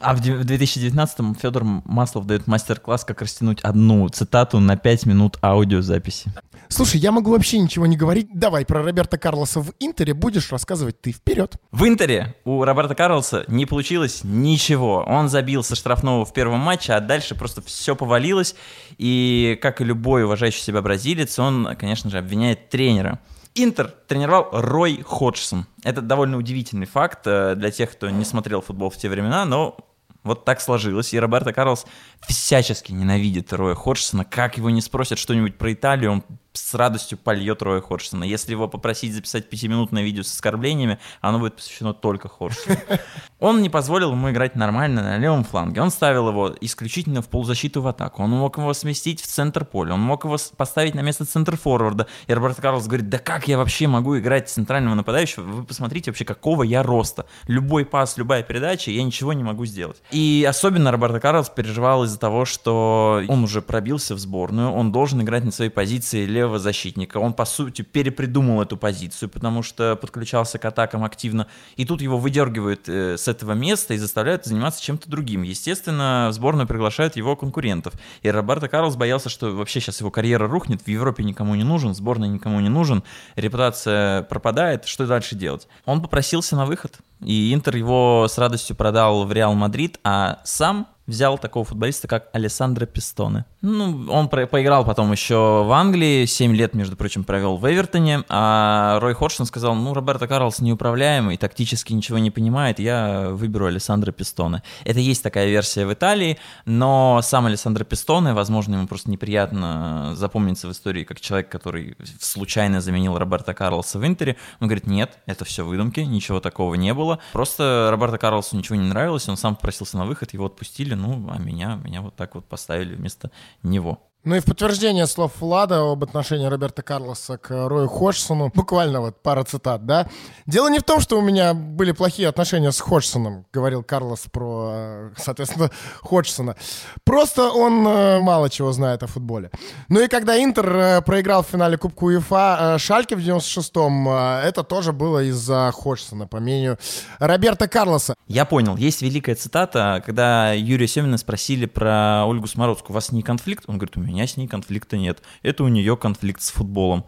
А 0.00 0.14
в 0.14 0.20
де- 0.20 0.34
в 0.34 0.44
2019-м 0.44 1.34
Федор 1.36 1.62
Маслов 1.64 2.26
дает 2.26 2.46
мастер-класс, 2.46 3.04
как 3.04 3.22
растянуть 3.22 3.60
одну 3.60 4.08
цитату 4.08 4.58
на 4.58 4.76
5 4.76 5.06
минут 5.06 5.38
аудиозаписи. 5.42 6.32
Слушай, 6.68 6.98
я 7.00 7.12
могу 7.12 7.30
вообще 7.30 7.58
ничего 7.58 7.86
не 7.86 7.96
говорить. 7.96 8.28
Давай 8.34 8.64
про 8.64 8.82
Роберта 8.82 9.18
Карлоса 9.18 9.60
в 9.60 9.72
Интере 9.78 10.12
будешь 10.14 10.50
рассказывать 10.50 11.00
ты 11.00 11.12
вперед. 11.12 11.54
В 11.70 11.86
Интере 11.86 12.34
у 12.44 12.64
Роберта 12.64 12.96
Карлоса 12.96 13.44
не 13.46 13.66
получилось 13.66 14.22
ничего. 14.24 15.04
Он 15.06 15.28
забил 15.28 15.62
со 15.62 15.76
штрафного 15.76 16.24
в 16.24 16.32
первом 16.32 16.58
матче, 16.60 16.94
а 16.94 17.00
дальше 17.00 17.36
просто 17.36 17.62
все 17.62 17.94
повалилось. 17.94 18.56
И, 18.98 19.56
как 19.62 19.80
и 19.80 19.84
любой 19.84 20.24
уважающий 20.24 20.62
себя 20.62 20.82
бразилец, 20.82 21.38
он, 21.38 21.68
конечно 21.78 22.10
же, 22.10 22.18
обвиняет 22.18 22.68
тренера. 22.70 23.20
Интер 23.56 23.94
тренировал 24.08 24.48
Рой 24.50 25.00
Ходжсон. 25.02 25.66
Это 25.84 26.02
довольно 26.02 26.36
удивительный 26.38 26.86
факт 26.86 27.20
э, 27.26 27.54
для 27.54 27.70
тех, 27.70 27.92
кто 27.92 28.10
не 28.10 28.24
смотрел 28.24 28.60
футбол 28.60 28.90
в 28.90 28.96
те 28.96 29.08
времена, 29.08 29.44
но 29.44 29.76
вот 30.24 30.44
так 30.44 30.60
сложилось. 30.60 31.14
И 31.14 31.20
Роберто 31.20 31.52
Карлос 31.52 31.86
всячески 32.26 32.90
ненавидит 32.90 33.52
Роя 33.52 33.76
Ходжсона. 33.76 34.24
Как 34.24 34.56
его 34.56 34.70
не 34.70 34.80
спросят 34.80 35.18
что-нибудь 35.18 35.56
про 35.56 35.72
Италию, 35.72 36.10
он 36.10 36.24
с 36.54 36.74
радостью 36.74 37.18
польет 37.18 37.62
Роя 37.62 37.80
Ходжсона. 37.80 38.24
Если 38.24 38.52
его 38.52 38.68
попросить 38.68 39.12
записать 39.12 39.50
пятиминутное 39.50 40.04
видео 40.04 40.22
с 40.22 40.32
оскорблениями, 40.32 40.98
оно 41.20 41.40
будет 41.40 41.56
посвящено 41.56 41.92
только 41.92 42.28
Ходжсону. 42.28 42.76
Он 43.40 43.60
не 43.60 43.68
позволил 43.68 44.12
ему 44.12 44.30
играть 44.30 44.54
нормально 44.54 45.02
на 45.02 45.18
левом 45.18 45.44
фланге. 45.44 45.82
Он 45.82 45.90
ставил 45.90 46.28
его 46.28 46.54
исключительно 46.60 47.20
в 47.22 47.28
полузащиту 47.28 47.82
в 47.82 47.88
атаку. 47.88 48.22
Он 48.22 48.30
мог 48.30 48.56
его 48.56 48.72
сместить 48.72 49.20
в 49.20 49.26
центр 49.26 49.64
поля. 49.64 49.94
Он 49.94 50.00
мог 50.00 50.24
его 50.24 50.38
поставить 50.56 50.94
на 50.94 51.00
место 51.00 51.26
центр-форварда. 51.26 52.06
И 52.26 52.32
Роберто 52.32 52.62
Карлос 52.62 52.86
говорит, 52.86 53.08
да 53.08 53.18
как 53.18 53.48
я 53.48 53.58
вообще 53.58 53.88
могу 53.88 54.16
играть 54.18 54.48
центрального 54.48 54.94
нападающего? 54.94 55.42
Вы 55.42 55.64
посмотрите 55.64 56.10
вообще, 56.10 56.24
какого 56.24 56.62
я 56.62 56.82
роста. 56.82 57.26
Любой 57.48 57.84
пас, 57.84 58.16
любая 58.16 58.44
передача, 58.44 58.92
я 58.92 59.02
ничего 59.02 59.32
не 59.32 59.42
могу 59.42 59.66
сделать. 59.66 60.00
И 60.12 60.46
особенно 60.48 60.92
Роберто 60.92 61.20
Карлос 61.20 61.50
переживал 61.50 62.04
из-за 62.04 62.18
того, 62.18 62.44
что 62.44 63.22
он 63.28 63.44
уже 63.44 63.60
пробился 63.60 64.14
в 64.14 64.18
сборную. 64.20 64.70
Он 64.70 64.92
должен 64.92 65.20
играть 65.20 65.44
на 65.44 65.50
своей 65.50 65.70
позиции 65.70 66.24
левого 66.24 66.43
левого 66.44 66.58
защитника. 66.58 67.18
Он, 67.18 67.32
по 67.32 67.44
сути, 67.44 67.82
перепридумал 67.82 68.62
эту 68.62 68.76
позицию, 68.76 69.28
потому 69.28 69.62
что 69.62 69.96
подключался 69.96 70.58
к 70.58 70.64
атакам 70.64 71.04
активно. 71.04 71.46
И 71.76 71.84
тут 71.84 72.02
его 72.02 72.18
выдергивают 72.18 72.88
э, 72.88 73.16
с 73.16 73.28
этого 73.28 73.52
места 73.52 73.94
и 73.94 73.98
заставляют 73.98 74.44
заниматься 74.44 74.82
чем-то 74.82 75.10
другим. 75.10 75.42
Естественно, 75.42 76.28
в 76.30 76.34
сборную 76.34 76.66
приглашают 76.66 77.16
его 77.16 77.36
конкурентов. 77.36 77.94
И 78.22 78.30
Роберто 78.30 78.68
Карлос 78.68 78.96
боялся, 78.96 79.28
что 79.28 79.50
вообще 79.50 79.80
сейчас 79.80 80.00
его 80.00 80.10
карьера 80.10 80.46
рухнет, 80.46 80.82
в 80.82 80.88
Европе 80.88 81.24
никому 81.24 81.54
не 81.54 81.64
нужен, 81.64 81.94
сборная 81.94 82.28
никому 82.28 82.60
не 82.60 82.68
нужен, 82.68 83.02
репутация 83.36 84.22
пропадает, 84.24 84.84
что 84.84 85.06
дальше 85.06 85.34
делать? 85.34 85.66
Он 85.84 86.02
попросился 86.02 86.56
на 86.56 86.66
выход, 86.66 86.98
и 87.20 87.54
Интер 87.54 87.76
его 87.76 88.26
с 88.28 88.36
радостью 88.38 88.76
продал 88.76 89.24
в 89.24 89.32
Реал 89.32 89.54
Мадрид, 89.54 89.98
а 90.04 90.40
сам 90.44 90.88
взял 91.06 91.38
такого 91.38 91.64
футболиста, 91.64 92.08
как 92.08 92.28
Алессандро 92.32 92.86
Пистоне. 92.86 93.44
Ну, 93.60 94.06
он 94.10 94.28
про- 94.28 94.46
поиграл 94.46 94.84
потом 94.84 95.12
еще 95.12 95.62
в 95.64 95.72
Англии, 95.72 96.24
7 96.24 96.54
лет, 96.54 96.74
между 96.74 96.96
прочим, 96.96 97.24
провел 97.24 97.56
в 97.56 97.70
Эвертоне, 97.70 98.24
а 98.28 98.98
Рой 99.00 99.14
Хоршин 99.14 99.44
сказал, 99.46 99.74
ну, 99.74 99.92
Роберто 99.92 100.26
Карлос 100.26 100.60
неуправляемый, 100.60 101.36
тактически 101.36 101.92
ничего 101.92 102.18
не 102.18 102.30
понимает, 102.30 102.78
я 102.78 103.28
выберу 103.30 103.66
Алессандро 103.66 104.12
Пистоне. 104.12 104.62
Это 104.84 104.98
есть 105.00 105.22
такая 105.22 105.46
версия 105.48 105.86
в 105.86 105.92
Италии, 105.92 106.38
но 106.64 107.20
сам 107.22 107.46
Алессандро 107.46 107.84
Пистоне, 107.84 108.32
возможно, 108.32 108.76
ему 108.76 108.86
просто 108.86 109.10
неприятно 109.10 110.12
запомниться 110.14 110.68
в 110.68 110.72
истории 110.72 111.04
как 111.04 111.20
человек, 111.20 111.48
который 111.50 111.96
случайно 112.20 112.80
заменил 112.80 113.18
Роберто 113.18 113.52
Карлоса 113.54 113.98
в 113.98 114.06
Интере. 114.06 114.36
Он 114.60 114.68
говорит, 114.68 114.86
нет, 114.86 115.18
это 115.26 115.44
все 115.44 115.64
выдумки, 115.64 116.00
ничего 116.00 116.40
такого 116.40 116.74
не 116.74 116.94
было. 116.94 117.18
Просто 117.32 117.88
Роберто 117.90 118.18
Карлосу 118.18 118.56
ничего 118.56 118.76
не 118.76 118.86
нравилось, 118.88 119.28
он 119.28 119.36
сам 119.36 119.54
попросился 119.56 119.98
на 119.98 120.06
выход, 120.06 120.32
его 120.32 120.46
отпустили, 120.46 120.93
ну, 120.96 121.28
а 121.30 121.38
меня, 121.38 121.76
меня 121.76 122.02
вот 122.02 122.16
так 122.16 122.34
вот 122.34 122.46
поставили 122.46 122.94
вместо 122.94 123.30
него. 123.62 124.10
Ну 124.24 124.36
и 124.36 124.40
в 124.40 124.46
подтверждение 124.46 125.06
слов 125.06 125.32
Влада 125.40 125.80
об 125.80 126.02
отношении 126.02 126.46
Роберта 126.46 126.82
Карлоса 126.82 127.36
к 127.36 127.50
Рою 127.68 127.88
Ходжсону, 127.88 128.50
буквально 128.54 129.02
вот 129.02 129.22
пара 129.22 129.44
цитат, 129.44 129.84
да. 129.84 130.08
Дело 130.46 130.68
не 130.68 130.78
в 130.78 130.82
том, 130.82 131.00
что 131.00 131.18
у 131.18 131.20
меня 131.20 131.52
были 131.52 131.92
плохие 131.92 132.28
отношения 132.28 132.72
с 132.72 132.80
Ходжсоном, 132.80 133.44
говорил 133.52 133.82
Карлос 133.82 134.24
про, 134.32 134.70
э, 134.72 135.10
соответственно, 135.18 135.70
Ходжсона. 136.00 136.56
Просто 137.04 137.50
он 137.50 137.86
э, 137.86 138.20
мало 138.20 138.48
чего 138.48 138.72
знает 138.72 139.02
о 139.02 139.08
футболе. 139.08 139.50
Ну 139.90 140.00
и 140.00 140.08
когда 140.08 140.42
Интер 140.42 140.74
э, 140.74 141.02
проиграл 141.02 141.42
в 141.42 141.48
финале 141.48 141.76
Кубка 141.76 142.04
УЕФА 142.04 142.76
Шальке 142.78 143.16
в 143.16 143.18
96-м, 143.18 144.08
э, 144.08 144.40
это 144.46 144.62
тоже 144.62 144.94
было 144.94 145.22
из-за 145.24 145.70
Ходжсона, 145.74 146.26
по 146.26 146.40
мнению 146.40 146.78
Роберта 147.18 147.68
Карлоса. 147.68 148.14
Я 148.26 148.46
понял, 148.46 148.78
есть 148.78 149.02
великая 149.02 149.34
цитата, 149.34 150.02
когда 150.06 150.52
Юрия 150.52 150.88
Семина 150.88 151.18
спросили 151.18 151.66
про 151.66 152.24
Ольгу 152.24 152.46
Смородскую, 152.46 152.92
у 152.92 152.94
вас 152.94 153.12
не 153.12 153.22
конфликт? 153.22 153.64
Он 153.66 153.76
говорит, 153.76 153.98
у 153.98 154.00
меня 154.00 154.13
с 154.26 154.36
ней 154.36 154.46
конфликта 154.46 154.96
нет, 154.96 155.22
это 155.42 155.64
у 155.64 155.68
нее 155.68 155.96
конфликт 155.96 156.42
с 156.42 156.50
футболом. 156.50 157.04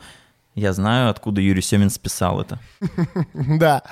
Я 0.57 0.73
знаю, 0.73 1.11
откуда 1.11 1.43
Юрий 1.43 1.61
Семин 1.61 1.91
списал 1.91 2.41
это. 2.41 2.59
Да. 3.35 3.83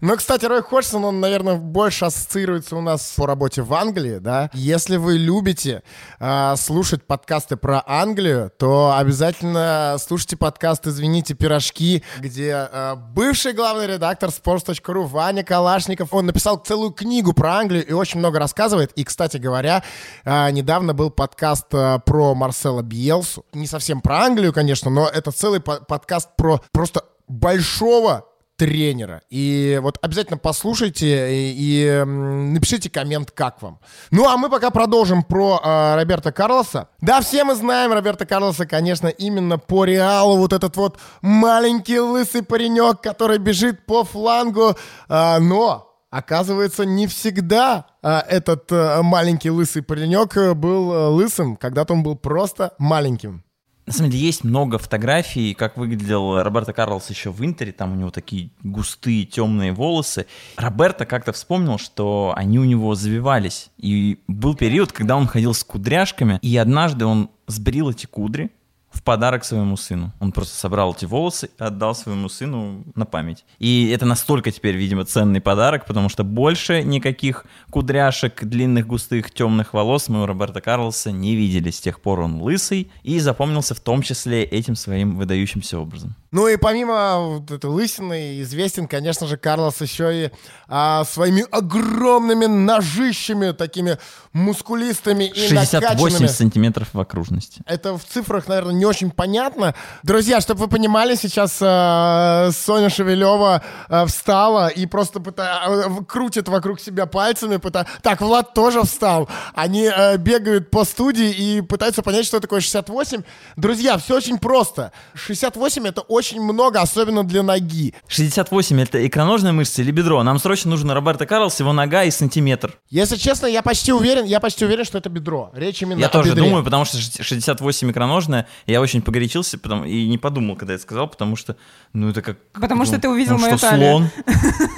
Но, 0.00 0.16
кстати, 0.16 0.44
Рой 0.44 0.62
Ходжсон, 0.62 1.04
он, 1.04 1.20
наверное, 1.20 1.56
больше 1.56 2.04
ассоциируется 2.04 2.76
у 2.76 2.82
нас 2.82 3.14
по 3.16 3.26
работе 3.26 3.62
в 3.62 3.72
Англии, 3.72 4.18
да. 4.18 4.50
Если 4.52 4.98
вы 4.98 5.16
любите 5.16 5.82
э, 6.20 6.54
слушать 6.56 7.06
подкасты 7.06 7.56
про 7.56 7.82
Англию, 7.86 8.52
то 8.58 8.94
обязательно 8.96 9.96
слушайте 9.98 10.36
подкаст 10.36 10.86
«Извините, 10.86 11.32
пирожки», 11.34 12.04
где 12.18 12.68
э, 12.70 12.94
бывший 12.96 13.54
главный 13.54 13.86
редактор 13.86 14.28
sports.ru 14.28 15.06
Ваня 15.06 15.42
Калашников, 15.42 16.12
он 16.12 16.26
написал 16.26 16.58
целую 16.58 16.90
книгу 16.90 17.32
про 17.32 17.54
Англию 17.54 17.86
и 17.86 17.92
очень 17.92 18.18
много 18.20 18.38
рассказывает. 18.38 18.92
И, 18.92 19.04
кстати 19.04 19.38
говоря, 19.38 19.82
э, 20.24 20.50
недавно 20.50 20.92
был 20.92 21.10
подкаст 21.10 21.68
про 21.68 22.34
Марсела 22.34 22.82
Биелсу. 22.82 23.46
Не 23.54 23.66
совсем 23.66 24.02
про 24.02 24.18
Англию, 24.18 24.52
конечно, 24.52 24.90
но 24.90 25.08
это 25.08 25.30
целый 25.30 25.60
по- 25.60 25.80
подкаст 25.94 26.30
про 26.36 26.60
просто 26.72 27.04
большого 27.28 28.24
тренера. 28.56 29.22
И 29.30 29.78
вот 29.80 29.96
обязательно 30.02 30.38
послушайте 30.38 31.32
и, 31.32 31.54
и, 31.56 32.04
напишите 32.04 32.90
коммент, 32.90 33.30
как 33.30 33.62
вам. 33.62 33.78
Ну, 34.10 34.28
а 34.28 34.36
мы 34.36 34.50
пока 34.50 34.70
продолжим 34.70 35.22
про 35.22 35.60
э, 35.62 35.94
Роберта 35.94 36.32
Карлоса. 36.32 36.88
Да, 37.00 37.20
все 37.20 37.44
мы 37.44 37.54
знаем 37.54 37.92
Роберта 37.92 38.26
Карлоса, 38.26 38.66
конечно, 38.66 39.06
именно 39.06 39.56
по 39.56 39.84
Реалу. 39.84 40.36
Вот 40.36 40.52
этот 40.52 40.76
вот 40.76 40.98
маленький 41.22 42.00
лысый 42.00 42.42
паренек, 42.42 43.00
который 43.00 43.38
бежит 43.38 43.86
по 43.86 44.02
флангу. 44.02 44.74
А, 45.08 45.38
но 45.38 45.94
Оказывается, 46.14 46.84
не 46.84 47.08
всегда 47.08 47.86
а, 48.00 48.24
этот 48.28 48.70
а, 48.70 49.02
маленький 49.02 49.50
лысый 49.50 49.82
паренек 49.82 50.36
э, 50.36 50.54
был 50.54 50.92
э, 50.92 51.08
лысым. 51.08 51.56
Когда-то 51.56 51.92
он 51.92 52.04
был 52.04 52.14
просто 52.14 52.72
маленьким. 52.78 53.42
На 53.86 53.92
самом 53.92 54.10
деле 54.10 54.24
есть 54.24 54.44
много 54.44 54.78
фотографий, 54.78 55.52
как 55.52 55.76
выглядел 55.76 56.42
Роберто 56.42 56.72
Карлос 56.72 57.10
еще 57.10 57.30
в 57.30 57.44
Интере, 57.44 57.72
там 57.72 57.92
у 57.92 57.96
него 57.96 58.10
такие 58.10 58.50
густые 58.62 59.24
темные 59.26 59.72
волосы. 59.72 60.26
Роберто 60.56 61.04
как-то 61.04 61.32
вспомнил, 61.32 61.78
что 61.78 62.32
они 62.34 62.58
у 62.58 62.64
него 62.64 62.94
завивались. 62.94 63.70
И 63.76 64.20
был 64.26 64.54
период, 64.54 64.92
когда 64.92 65.16
он 65.16 65.26
ходил 65.26 65.52
с 65.52 65.62
кудряшками, 65.62 66.38
и 66.40 66.56
однажды 66.56 67.04
он 67.04 67.30
сбрил 67.46 67.90
эти 67.90 68.06
кудри, 68.06 68.50
в 68.94 69.02
подарок 69.02 69.44
своему 69.44 69.76
сыну. 69.76 70.12
Он 70.20 70.32
просто 70.32 70.56
собрал 70.56 70.94
эти 70.94 71.04
волосы 71.04 71.50
и 71.58 71.62
отдал 71.62 71.94
своему 71.94 72.28
сыну 72.28 72.84
на 72.94 73.04
память. 73.04 73.44
И 73.58 73.90
это 73.90 74.06
настолько 74.06 74.50
теперь, 74.52 74.76
видимо, 74.76 75.04
ценный 75.04 75.40
подарок, 75.40 75.86
потому 75.86 76.08
что 76.08 76.24
больше 76.24 76.82
никаких 76.82 77.44
кудряшек, 77.70 78.44
длинных, 78.44 78.86
густых, 78.86 79.30
темных 79.32 79.74
волос 79.74 80.08
мы 80.08 80.22
у 80.22 80.26
Роберта 80.26 80.60
Карлоса 80.60 81.10
не 81.10 81.34
видели. 81.34 81.70
С 81.70 81.80
тех 81.80 82.00
пор 82.00 82.20
он 82.20 82.40
лысый 82.40 82.90
и 83.02 83.18
запомнился 83.18 83.74
в 83.74 83.80
том 83.80 84.02
числе 84.02 84.44
этим 84.44 84.76
своим 84.76 85.16
выдающимся 85.16 85.78
образом. 85.78 86.14
Ну 86.30 86.48
и 86.48 86.56
помимо 86.56 87.38
вот 87.38 87.50
этой 87.50 87.70
лысины 87.70 88.40
известен, 88.42 88.88
конечно 88.88 89.26
же, 89.26 89.36
Карлос 89.36 89.80
еще 89.80 90.26
и 90.26 90.30
а, 90.68 91.04
своими 91.04 91.44
огромными 91.50 92.46
ножищами, 92.46 93.52
такими 93.52 93.98
мускулистыми 94.32 95.24
и 95.24 95.48
68 95.48 95.80
накачанными. 95.80 96.26
сантиметров 96.26 96.88
в 96.92 96.98
окружности. 96.98 97.62
Это 97.66 97.96
в 97.96 98.04
цифрах, 98.04 98.48
наверное, 98.48 98.74
не 98.74 98.83
очень 98.84 99.10
понятно. 99.10 99.74
Друзья, 100.02 100.40
чтобы 100.40 100.60
вы 100.60 100.68
понимали, 100.68 101.14
сейчас 101.14 101.58
э, 101.60 102.50
Соня 102.52 102.88
Шевелева 102.90 103.62
э, 103.88 104.06
встала 104.06 104.68
и 104.68 104.86
просто 104.86 105.18
пыта- 105.18 105.98
э, 106.00 106.04
крутит 106.06 106.48
вокруг 106.48 106.80
себя 106.80 107.06
пальцами. 107.06 107.56
пыта- 107.56 107.86
Так, 108.02 108.20
Влад 108.20 108.54
тоже 108.54 108.82
встал. 108.82 109.28
Они 109.54 109.84
э, 109.94 110.16
бегают 110.18 110.70
по 110.70 110.84
студии 110.84 111.30
и 111.30 111.60
пытаются 111.60 112.02
понять, 112.02 112.26
что 112.26 112.40
такое 112.40 112.60
68. 112.60 113.22
Друзья, 113.56 113.98
все 113.98 114.16
очень 114.16 114.38
просто. 114.38 114.92
68 115.14 115.86
это 115.86 116.00
очень 116.02 116.40
много, 116.40 116.80
особенно 116.80 117.24
для 117.24 117.42
ноги. 117.42 117.94
68 118.08 118.80
это 118.80 119.06
икроножная 119.06 119.52
мышца 119.52 119.82
или 119.82 119.90
бедро? 119.90 120.22
Нам 120.22 120.38
срочно 120.38 120.70
нужен 120.70 120.90
Роберто 120.90 121.26
Карлос, 121.26 121.60
его 121.60 121.72
нога 121.72 122.04
и 122.04 122.10
сантиметр. 122.10 122.74
Если 122.90 123.16
честно, 123.16 123.46
я 123.46 123.62
почти 123.62 123.92
уверен, 123.92 124.24
я 124.24 124.40
почти 124.40 124.64
уверен, 124.64 124.84
что 124.84 124.98
это 124.98 125.08
бедро. 125.08 125.50
Речь 125.54 125.82
именно 125.82 125.98
Я 125.98 126.06
о 126.06 126.10
тоже 126.10 126.30
бедре. 126.30 126.44
думаю, 126.44 126.64
потому 126.64 126.84
что 126.84 126.98
68 126.98 127.90
икроножная, 127.90 128.46
я 128.74 128.80
очень 128.80 129.02
погорячился 129.02 129.56
потому, 129.56 129.84
и 129.84 130.08
не 130.08 130.18
подумал, 130.18 130.56
когда 130.56 130.72
я 130.72 130.74
это 130.76 130.82
сказал, 130.82 131.06
потому 131.08 131.36
что, 131.36 131.56
ну 131.92 132.10
это 132.10 132.22
как... 132.22 132.38
Потому 132.52 132.84
что 132.84 132.96
ну, 132.96 133.00
ты 133.00 133.08
увидел 133.08 133.34
ну, 133.36 133.42
мою 133.42 133.56
что, 133.56 133.70
талию. 133.70 133.90
слон? 133.90 134.10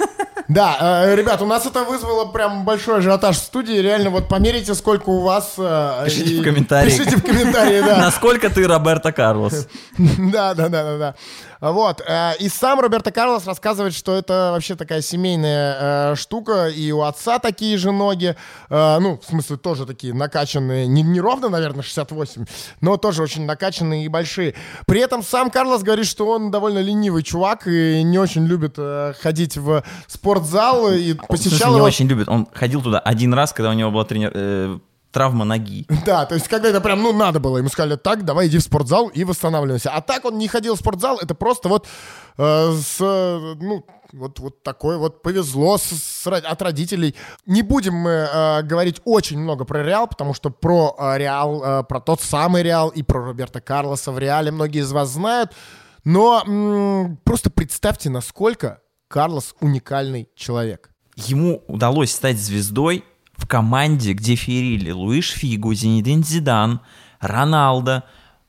Да, 0.47 1.03
э, 1.07 1.15
ребят, 1.15 1.41
у 1.41 1.45
нас 1.45 1.65
это 1.65 1.83
вызвало 1.83 2.31
прям 2.31 2.63
большой 2.63 2.99
ажиотаж 2.99 3.35
в 3.35 3.41
студии. 3.43 3.73
Реально, 3.81 4.11
вот 4.11 4.29
померите, 4.29 4.75
сколько 4.75 5.09
у 5.09 5.19
вас. 5.19 5.55
э, 5.57 6.03
Пишите 6.05 6.35
и- 6.35 6.39
в 6.39 6.43
комментарии. 6.43 6.89
Пишите 6.89 7.17
в 7.17 7.21
комментарии, 7.21 7.81
да. 7.81 7.97
Насколько 8.05 8.49
ты 8.49 8.65
Роберто 8.65 9.11
Карлос? 9.11 9.67
Да, 9.97 10.53
да, 10.53 10.69
да, 10.69 10.83
да, 10.83 10.97
да. 10.97 11.15
Вот. 11.61 12.01
э, 12.05 12.33
И 12.39 12.49
сам 12.49 12.79
Роберто 12.79 13.11
Карлос 13.11 13.45
рассказывает, 13.45 13.93
что 13.93 14.15
это 14.15 14.51
вообще 14.53 14.75
такая 14.75 15.01
семейная 15.01 16.11
э, 16.11 16.15
штука, 16.15 16.67
и 16.67 16.91
у 16.91 17.01
отца 17.01 17.39
такие 17.39 17.77
же 17.77 17.91
ноги, 17.91 18.35
э, 18.69 18.99
ну, 18.99 19.19
в 19.19 19.25
смысле, 19.25 19.57
тоже 19.57 19.85
такие 19.85 20.13
накачанные, 20.13 20.87
не, 20.87 21.01
не 21.01 21.19
ровно, 21.19 21.49
наверное, 21.49 21.83
68, 21.83 22.45
но 22.81 22.97
тоже 22.97 23.23
очень 23.23 23.45
накачанные 23.45 24.05
и 24.05 24.07
большие. 24.07 24.55
При 24.85 25.01
этом 25.01 25.23
сам 25.23 25.49
Карлос 25.49 25.83
говорит, 25.83 26.05
что 26.05 26.27
он 26.27 26.51
довольно 26.51 26.79
ленивый 26.79 27.23
чувак 27.23 27.67
и 27.67 28.03
не 28.03 28.19
очень 28.19 28.45
любит 28.45 28.77
ходить 29.21 29.57
в 29.57 29.83
спортзал 30.07 30.91
и 30.91 31.13
посещал 31.13 31.49
смысле, 31.49 31.67
не 31.69 31.75
его... 31.77 31.85
очень 31.85 32.07
любит. 32.07 32.29
Он 32.29 32.47
ходил 32.53 32.81
туда 32.81 32.99
один 32.99 33.33
раз, 33.33 33.53
когда 33.53 33.69
у 33.69 33.73
него 33.73 33.91
была 33.91 34.05
тренер... 34.05 34.79
травма 35.17 35.45
ноги. 35.45 35.87
Да, 36.05 36.27
то 36.27 36.35
есть 36.35 36.47
когда 36.47 36.69
это 36.69 36.79
прям, 36.79 37.01
ну, 37.01 37.11
надо 37.11 37.39
было, 37.39 37.57
ему 37.57 37.69
сказали, 37.69 37.95
так, 37.95 38.23
давай 38.23 38.47
иди 38.47 38.59
в 38.59 38.61
спортзал 38.61 39.07
и 39.07 39.23
восстанавливайся. 39.23 39.89
А 39.89 40.01
так 40.01 40.25
он 40.25 40.37
не 40.37 40.47
ходил 40.47 40.75
в 40.75 40.79
спортзал, 40.79 41.17
это 41.17 41.33
просто 41.33 41.69
вот 41.69 41.87
э, 42.37 42.71
с, 42.73 42.99
ну, 42.99 43.83
вот, 44.13 44.39
вот 44.39 44.61
такое 44.61 44.99
вот 44.99 45.23
повезло 45.23 45.79
с, 45.79 45.85
с 45.85 46.27
от 46.27 46.61
родителей. 46.61 47.15
Не 47.47 47.63
будем 47.63 47.95
мы 47.95 48.11
э, 48.11 48.61
говорить 48.61 49.01
очень 49.05 49.39
много 49.39 49.65
про 49.65 49.81
Реал, 49.81 50.05
потому 50.05 50.35
что 50.35 50.51
про 50.51 50.95
э, 50.99 51.17
Реал, 51.17 51.63
э, 51.63 51.83
про 51.83 51.99
тот 51.99 52.21
самый 52.21 52.61
Реал 52.61 52.89
и 52.89 53.01
про 53.01 53.25
Роберта 53.25 53.59
Карлоса 53.59 54.11
в 54.11 54.19
Реале 54.19 54.51
многие 54.51 54.81
из 54.81 54.91
вас 54.91 55.09
знают. 55.09 55.51
Но 56.03 56.43
м, 56.45 57.17
просто 57.23 57.49
представьте, 57.49 58.11
насколько 58.11 58.81
Карлос 59.07 59.55
уникальный 59.61 60.29
человек. 60.35 60.91
Ему 61.15 61.63
удалось 61.67 62.11
стать 62.11 62.37
звездой 62.37 63.03
в 63.37 63.47
команде, 63.47 64.13
где 64.13 64.35
ферили 64.35 64.91
Луиш 64.91 65.31
Фигу, 65.31 65.73
Зинедин 65.73 66.23
Зидан, 66.23 66.81
Роналдо, 67.19 68.03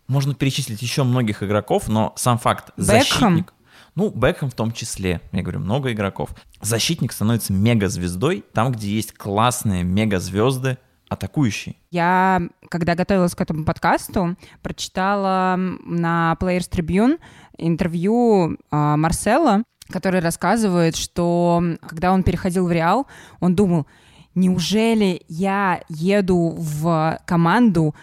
Можно 0.09 0.35
перечислить 0.35 0.81
еще 0.83 1.05
многих 1.05 1.43
игроков, 1.43 1.89
но 1.89 2.13
сам 2.17 2.39
факт 2.39 2.73
Бекхэм? 2.77 2.87
защитник... 2.87 3.55
Ну, 3.95 4.11
Бекхэм 4.11 4.49
в 4.51 4.55
том 4.55 4.73
числе. 4.73 5.21
Я 5.33 5.43
говорю, 5.43 5.61
много 5.61 5.93
игроков. 5.93 6.31
Защитник 6.63 7.13
становится 7.13 7.53
мегазвездой 7.53 8.45
там, 8.55 8.73
где 8.73 8.89
есть 8.89 9.13
классные 9.13 9.83
мегазвезды, 9.85 10.79
атакующие. 11.09 11.75
Я, 11.91 12.43
когда 12.71 12.95
готовилась 12.95 13.35
к 13.35 13.41
этому 13.41 13.65
подкасту, 13.65 14.37
прочитала 14.63 15.57
на 15.57 16.37
Players 16.41 16.71
Tribune 16.71 17.19
интервью 17.57 18.57
а, 18.71 18.97
Марсела, 18.97 19.63
который 19.91 20.21
рассказывает, 20.21 20.97
что 20.97 21.63
когда 21.87 22.13
он 22.13 22.23
переходил 22.23 22.67
в 22.67 22.73
Реал, 22.73 23.07
он 23.41 23.55
думал, 23.55 23.87
неужели 24.35 25.23
я 25.29 25.83
еду 25.89 26.55
в 26.57 27.19
команду, 27.27 27.95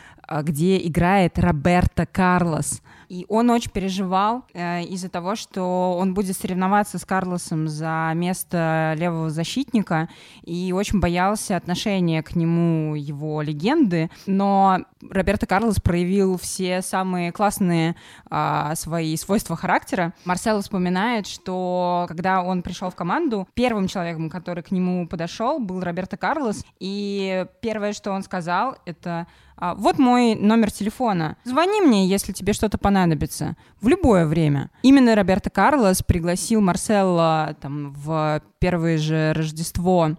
где 0.43 0.77
играет 0.85 1.37
Роберто 1.39 2.05
Карлос? 2.05 2.81
И 3.09 3.25
он 3.29 3.49
очень 3.49 3.71
переживал 3.71 4.45
э, 4.53 4.83
из-за 4.83 5.09
того, 5.09 5.35
что 5.35 5.95
он 5.99 6.13
будет 6.13 6.37
соревноваться 6.37 6.97
с 6.97 7.05
Карлосом 7.05 7.67
за 7.67 8.11
место 8.15 8.95
левого 8.97 9.29
защитника, 9.29 10.09
и 10.43 10.73
очень 10.75 10.99
боялся 10.99 11.55
отношения 11.55 12.23
к 12.23 12.35
нему 12.35 12.95
его 12.95 13.41
легенды. 13.41 14.09
Но 14.25 14.79
Роберто 15.01 15.45
Карлос 15.45 15.79
проявил 15.79 16.37
все 16.37 16.81
самые 16.81 17.31
классные 17.31 17.95
а, 18.29 18.75
свои 18.75 19.15
свойства 19.17 19.55
характера. 19.55 20.13
Марсело 20.25 20.61
вспоминает, 20.61 21.27
что 21.27 22.05
когда 22.07 22.41
он 22.41 22.63
пришел 22.63 22.89
в 22.89 22.95
команду, 22.95 23.47
первым 23.53 23.87
человеком, 23.87 24.29
который 24.29 24.63
к 24.63 24.71
нему 24.71 25.07
подошел, 25.07 25.59
был 25.59 25.81
Роберто 25.81 26.17
Карлос, 26.17 26.65
и 26.79 27.45
первое, 27.61 27.93
что 27.93 28.11
он 28.11 28.23
сказал, 28.23 28.77
это 28.85 29.05
а, 29.15 29.27
вот 29.57 29.97
мой 29.99 30.35
номер 30.35 30.71
телефона. 30.71 31.37
Звони 31.43 31.81
мне, 31.81 32.07
если 32.07 32.31
тебе 32.31 32.53
что-то 32.53 32.77
понадобится. 32.77 33.55
В 33.81 33.87
любое 33.87 34.25
время. 34.25 34.69
Именно 34.81 35.15
Роберто 35.15 35.49
Карлос 35.49 36.01
пригласил 36.03 36.61
Марселла 36.61 37.55
там, 37.61 37.93
в 37.93 38.41
первое 38.59 38.97
же 38.97 39.33
Рождество 39.33 40.15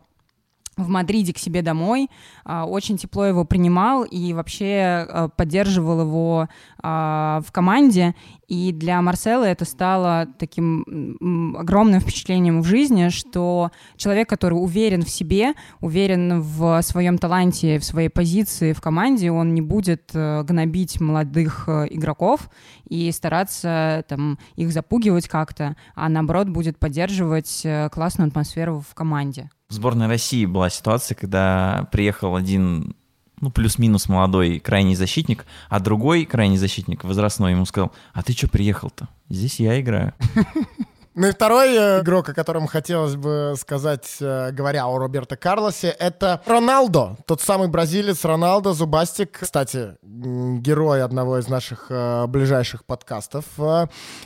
в 0.77 0.89
Мадриде 0.89 1.33
к 1.33 1.39
себе 1.39 1.63
домой, 1.63 2.11
а, 2.45 2.67
очень 2.67 2.99
тепло 2.99 3.25
его 3.25 3.45
принимал 3.45 4.05
и 4.05 4.35
вообще 4.35 5.07
а, 5.09 5.29
поддерживал 5.29 6.03
его 6.03 6.49
а, 6.83 7.41
в 7.47 7.51
команде. 7.51 8.15
И 8.49 8.73
для 8.73 9.03
Марсела 9.03 9.45
это 9.45 9.65
стало 9.65 10.29
таким 10.39 11.57
огромным 11.57 12.01
впечатлением 12.01 12.63
в 12.63 12.67
жизни, 12.67 13.09
что 13.09 13.73
человек, 13.97 14.29
который 14.29 14.55
уверен 14.55 15.03
в 15.03 15.11
себе, 15.11 15.55
уверен 15.81 16.41
в 16.41 16.81
своем 16.83 17.19
таланте, 17.19 17.79
в 17.79 17.85
своей 17.85 18.09
позиции 18.09 18.73
в 18.73 18.81
команде, 18.81 19.33
он 19.33 19.55
не 19.55 19.63
будет 19.63 20.11
э, 20.15 20.45
гнобить 20.45 21.01
молодых 21.01 21.65
э, 21.69 21.87
игроков 21.91 22.49
и 22.89 23.11
стараться 23.11 24.05
там, 24.09 24.39
их 24.55 24.71
запугивать 24.73 25.29
как-то, 25.29 25.77
а 25.95 26.09
наоборот 26.09 26.49
будет 26.49 26.79
поддерживать 26.79 27.63
э, 27.65 27.89
классную 27.91 28.29
атмосферу 28.29 28.85
в 28.89 28.95
команде. 28.95 29.51
В 29.69 29.75
сборной 29.75 30.07
России 30.07 30.47
была 30.47 30.71
ситуация, 30.71 31.17
когда 31.17 31.89
приехал 31.91 32.37
один, 32.37 32.95
ну, 33.41 33.51
плюс-минус 33.51 34.09
молодой 34.09 34.59
крайний 34.59 34.95
защитник, 34.95 35.47
а 35.69 35.81
другой 35.81 36.25
крайний 36.25 36.57
защитник, 36.57 37.05
возрастной, 37.05 37.53
ему 37.53 37.67
сказал, 37.67 37.93
а 38.13 38.23
ты 38.23 38.33
что 38.33 38.49
приехал-то? 38.49 39.09
Здесь 39.29 39.61
я 39.61 39.81
играю. 39.81 40.15
Ну 41.19 41.29
и 41.29 41.31
второй 41.31 41.75
э, 41.75 42.01
игрок, 42.03 42.29
о 42.29 42.35
котором 42.35 42.67
хотелось 42.67 43.17
бы 43.17 43.55
сказать, 43.59 44.19
э, 44.21 44.51
говоря 44.53 44.87
о 44.87 44.99
Роберто 44.99 45.35
Карлосе, 45.35 45.89
это 45.89 46.43
Роналдо. 46.45 47.17
Тот 47.25 47.41
самый 47.41 47.69
бразилец 47.69 48.23
Роналдо 48.23 48.75
Зубастик. 48.75 49.39
Кстати, 49.41 49.97
герой 50.03 51.03
одного 51.03 51.39
из 51.39 51.49
наших 51.49 51.87
э, 51.89 52.27
ближайших 52.27 52.85
подкастов. 52.85 53.47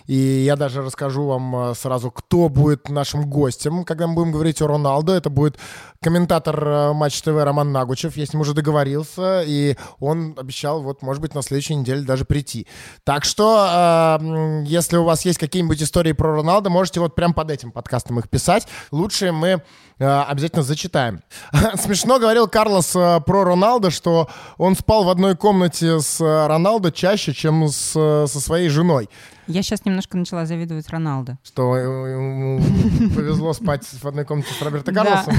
И 0.09 0.17
я 0.17 0.57
даже 0.57 0.83
расскажу 0.83 1.27
вам 1.27 1.77
сразу, 1.77 2.11
кто 2.11 2.49
будет 2.49 2.89
нашим 2.89 3.31
гостем, 3.31 3.85
когда 3.85 4.09
мы 4.09 4.15
будем 4.15 4.33
говорить 4.33 4.61
о 4.61 4.67
Роналдо. 4.67 5.13
Это 5.13 5.31
будет 5.31 5.59
комментатор 6.03 6.93
Матч 6.93 7.23
ТВ 7.23 7.29
Роман 7.29 7.71
Нагучев. 7.71 8.17
Я 8.17 8.27
с 8.27 8.33
ним 8.33 8.41
уже 8.41 8.53
договорился, 8.53 9.43
и 9.43 9.77
он 10.01 10.35
обещал, 10.37 10.83
вот, 10.83 11.03
может 11.03 11.23
быть, 11.23 11.37
на 11.37 11.43
следующей 11.43 11.77
неделе 11.77 12.03
даже 12.03 12.25
прийти. 12.25 12.67
Так 13.05 13.25
что, 13.25 14.19
если 14.67 14.97
у 14.97 15.05
вас 15.05 15.25
есть 15.25 15.39
какие-нибудь 15.39 15.81
истории 15.81 16.13
про 16.13 16.35
Роналдо, 16.35 16.80
можете 16.81 17.01
вот 17.01 17.15
прям 17.15 17.35
под 17.35 17.51
этим 17.51 17.73
подкастом 17.73 18.19
их 18.21 18.31
писать. 18.31 18.67
Лучшие 18.91 19.33
мы 19.33 19.63
э, 19.99 20.23
обязательно 20.23 20.63
зачитаем. 20.63 21.21
Смешно 21.77 22.19
говорил 22.19 22.49
Карлос 22.49 22.97
э, 22.97 23.21
про 23.21 23.45
Роналдо, 23.45 23.91
что 23.91 24.31
он 24.57 24.75
спал 24.75 25.05
в 25.05 25.11
одной 25.11 25.37
комнате 25.37 26.01
с 26.01 26.23
э, 26.23 26.47
Роналдо 26.47 26.91
чаще, 26.91 27.35
чем 27.35 27.69
с, 27.69 27.93
э, 27.95 28.27
со 28.27 28.41
своей 28.41 28.71
женой. 28.71 29.11
Я 29.51 29.63
сейчас 29.63 29.85
немножко 29.85 30.17
начала 30.17 30.47
завидовать 30.47 30.89
Роналдо. 30.89 31.39
Что 31.45 31.77
э, 31.77 31.81
ему 32.13 32.61
повезло 33.15 33.53
спать 33.53 33.85
в 33.85 34.07
одной 34.07 34.25
комнате 34.25 34.53
с 34.59 34.63
Роберто. 34.63 34.93
Карлосом. 34.93 35.35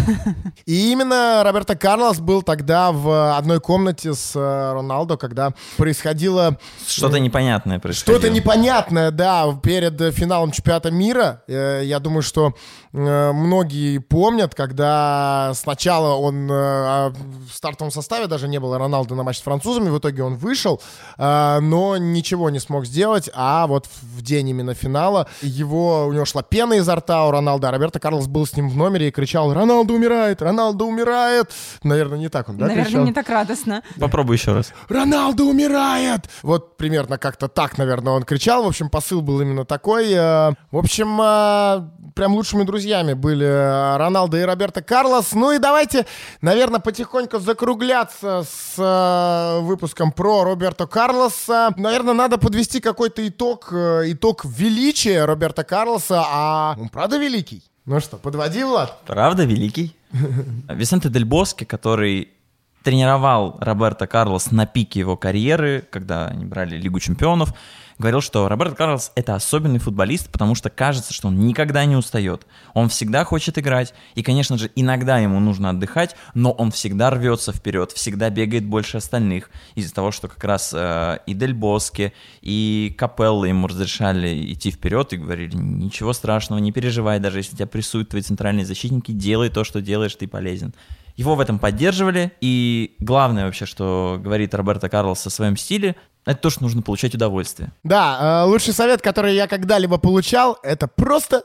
И 0.65 0.91
именно 0.91 1.41
Роберто 1.43 1.75
Карлос 1.75 2.19
был 2.19 2.41
тогда 2.43 2.91
в 2.91 3.37
одной 3.37 3.59
комнате 3.59 4.13
с 4.13 4.33
э, 4.35 4.73
Роналдо, 4.73 5.17
когда 5.17 5.53
происходило 5.77 6.57
Что-то 6.87 7.19
непонятное 7.19 7.79
происходило. 7.79 8.19
что-то 8.19 8.33
непонятное, 8.33 9.11
да, 9.11 9.51
перед 9.63 9.99
э, 10.01 10.11
финалом 10.11 10.51
чемпионата 10.51 10.91
мира. 10.91 11.43
Э, 11.47 11.81
Я 11.83 11.99
думаю, 11.99 12.21
что 12.21 12.53
э, 12.93 13.31
многие 13.31 13.99
помнят, 13.99 14.55
когда 14.55 15.51
сначала 15.55 16.15
он 16.15 16.49
э, 16.51 16.53
а 16.53 17.13
в 17.49 17.53
стартовом 17.53 17.91
составе 17.91 18.27
даже 18.27 18.47
не 18.47 18.59
было 18.59 18.77
Роналду 18.77 19.15
на 19.15 19.23
матч 19.23 19.37
с 19.37 19.41
французами, 19.41 19.89
в 19.89 19.97
итоге 19.97 20.23
он 20.23 20.35
вышел, 20.35 20.81
э, 21.17 21.59
но 21.61 21.97
ничего 21.97 22.49
не 22.49 22.59
смог 22.59 22.85
сделать, 22.85 23.29
а 23.33 23.67
вот 23.67 23.85
в 23.85 24.00
день 24.21 24.49
именно 24.49 24.73
финала 24.73 25.27
его, 25.41 26.05
у 26.07 26.13
него 26.13 26.25
шла 26.25 26.43
пена 26.43 26.73
изо 26.75 26.95
рта 26.95 27.25
у 27.27 27.31
Роналда, 27.31 27.69
а 27.69 27.71
Роберто 27.71 27.99
Карлос 27.99 28.27
был 28.27 28.45
с 28.45 28.55
ним 28.55 28.69
в 28.69 28.75
номере 28.77 29.07
и 29.07 29.11
кричал 29.11 29.53
«Роналду 29.53 29.93
умирает! 29.93 30.41
Роналду 30.41 30.85
умирает!» 30.85 31.51
Наверное, 31.83 32.17
не 32.19 32.29
так 32.29 32.49
он, 32.49 32.57
да, 32.57 32.65
Наверное, 32.67 32.85
кричал? 32.85 33.05
не 33.05 33.13
так 33.13 33.29
радостно. 33.29 33.83
Попробуй 33.99 34.35
еще 34.35 34.53
раз. 34.53 34.73
Роналду 34.89 35.45
умирает! 35.45 36.29
Вот 36.43 36.77
примерно 36.77 37.17
как-то 37.17 37.47
так, 37.47 37.77
наверное, 37.77 38.13
он 38.13 38.23
кричал. 38.23 38.63
В 38.63 38.67
общем, 38.67 38.89
посыл 38.89 39.21
был 39.21 39.41
именно 39.41 39.65
такой. 39.65 40.11
Э, 40.11 40.51
В 40.71 40.77
общем, 40.77 41.19
э, 41.21 42.11
прям 42.15 42.33
лучшими 42.35 42.63
друзьями 42.63 43.13
были 43.13 43.45
э, 43.45 43.97
Роналдо 43.97 44.37
и 44.37 44.43
Роберто 44.43 44.81
Карлос. 44.81 45.33
Ну 45.33 45.51
и 45.51 45.59
давайте, 45.59 46.05
наверное, 46.41 46.79
потихоньку 46.79 47.39
закругляться 47.39 48.43
с 48.49 49.59
выпуском 49.61 50.11
про 50.11 50.43
Роберто 50.43 50.87
Карлоса. 50.87 51.71
Наверное, 51.77 52.13
надо 52.13 52.37
подвести 52.37 52.79
какой-то 52.79 53.27
итог, 53.27 53.69
итог 54.05 54.45
величия 54.45 55.25
Роберто 55.25 55.63
Карлоса. 55.63 56.23
А 56.25 56.75
он 56.79 56.89
правда 56.89 57.17
великий? 57.17 57.63
Ну 57.85 57.99
что, 57.99 58.17
подводи, 58.17 58.63
Влад? 58.63 59.01
Правда, 59.05 59.45
великий. 59.45 59.95
Висенте 60.69 61.09
Дель 61.09 61.25
Боске, 61.25 61.65
который 61.65 62.29
тренировал 62.83 63.57
Роберто 63.59 64.07
Карлос 64.07 64.51
на 64.51 64.65
пике 64.65 64.99
его 64.99 65.17
карьеры, 65.17 65.87
когда 65.89 66.27
они 66.27 66.45
брали 66.45 66.77
Лигу 66.77 66.99
чемпионов, 66.99 67.53
говорил, 67.97 68.21
что 68.21 68.47
Роберто 68.47 68.75
Карлос— 68.75 69.11
это 69.15 69.35
особенный 69.35 69.79
футболист, 69.79 70.29
потому 70.29 70.55
что 70.55 70.69
кажется, 70.69 71.13
что 71.13 71.27
он 71.27 71.39
никогда 71.45 71.85
не 71.85 71.95
устает. 71.95 72.45
Он 72.73 72.89
всегда 72.89 73.23
хочет 73.23 73.57
играть, 73.57 73.93
и, 74.15 74.23
конечно 74.23 74.57
же, 74.57 74.71
иногда 74.75 75.17
ему 75.19 75.39
нужно 75.39 75.69
отдыхать, 75.69 76.15
но 76.33 76.51
он 76.51 76.71
всегда 76.71 77.09
рвется 77.09 77.51
вперед, 77.51 77.91
всегда 77.91 78.29
бегает 78.29 78.65
больше 78.65 78.97
остальных, 78.97 79.49
из-за 79.75 79.93
того, 79.93 80.11
что 80.11 80.27
как 80.27 80.43
раз 80.43 80.71
э, 80.73 81.19
и 81.25 81.33
Дель 81.33 81.53
Боске, 81.53 82.13
и 82.41 82.95
Капелло 82.97 83.45
ему 83.45 83.67
разрешали 83.67 84.53
идти 84.53 84.71
вперед 84.71 85.13
и 85.13 85.17
говорили, 85.17 85.55
ничего 85.55 86.13
страшного, 86.13 86.59
не 86.59 86.71
переживай, 86.71 87.19
даже 87.19 87.39
если 87.39 87.55
тебя 87.55 87.67
прессуют 87.67 88.09
твои 88.09 88.21
центральные 88.21 88.65
защитники, 88.65 89.11
делай 89.11 89.49
то, 89.49 89.63
что 89.63 89.81
делаешь, 89.81 90.15
ты 90.15 90.27
полезен. 90.27 90.73
Его 91.15 91.35
в 91.35 91.39
этом 91.39 91.59
поддерживали, 91.59 92.31
и 92.41 92.95
главное 92.99 93.45
вообще, 93.45 93.65
что 93.65 94.19
говорит 94.19 94.55
Роберто 94.55 94.89
Карлос 94.89 95.27
о 95.27 95.29
своем 95.29 95.57
стиле, 95.57 95.95
это 96.25 96.39
то, 96.39 96.49
что 96.49 96.63
нужно 96.63 96.81
получать 96.81 97.15
удовольствие. 97.15 97.71
Да, 97.83 98.43
э, 98.43 98.47
лучший 98.47 98.73
совет, 98.73 99.01
который 99.01 99.35
я 99.35 99.47
когда-либо 99.47 99.97
получал, 99.97 100.59
это 100.63 100.87
просто 100.87 101.43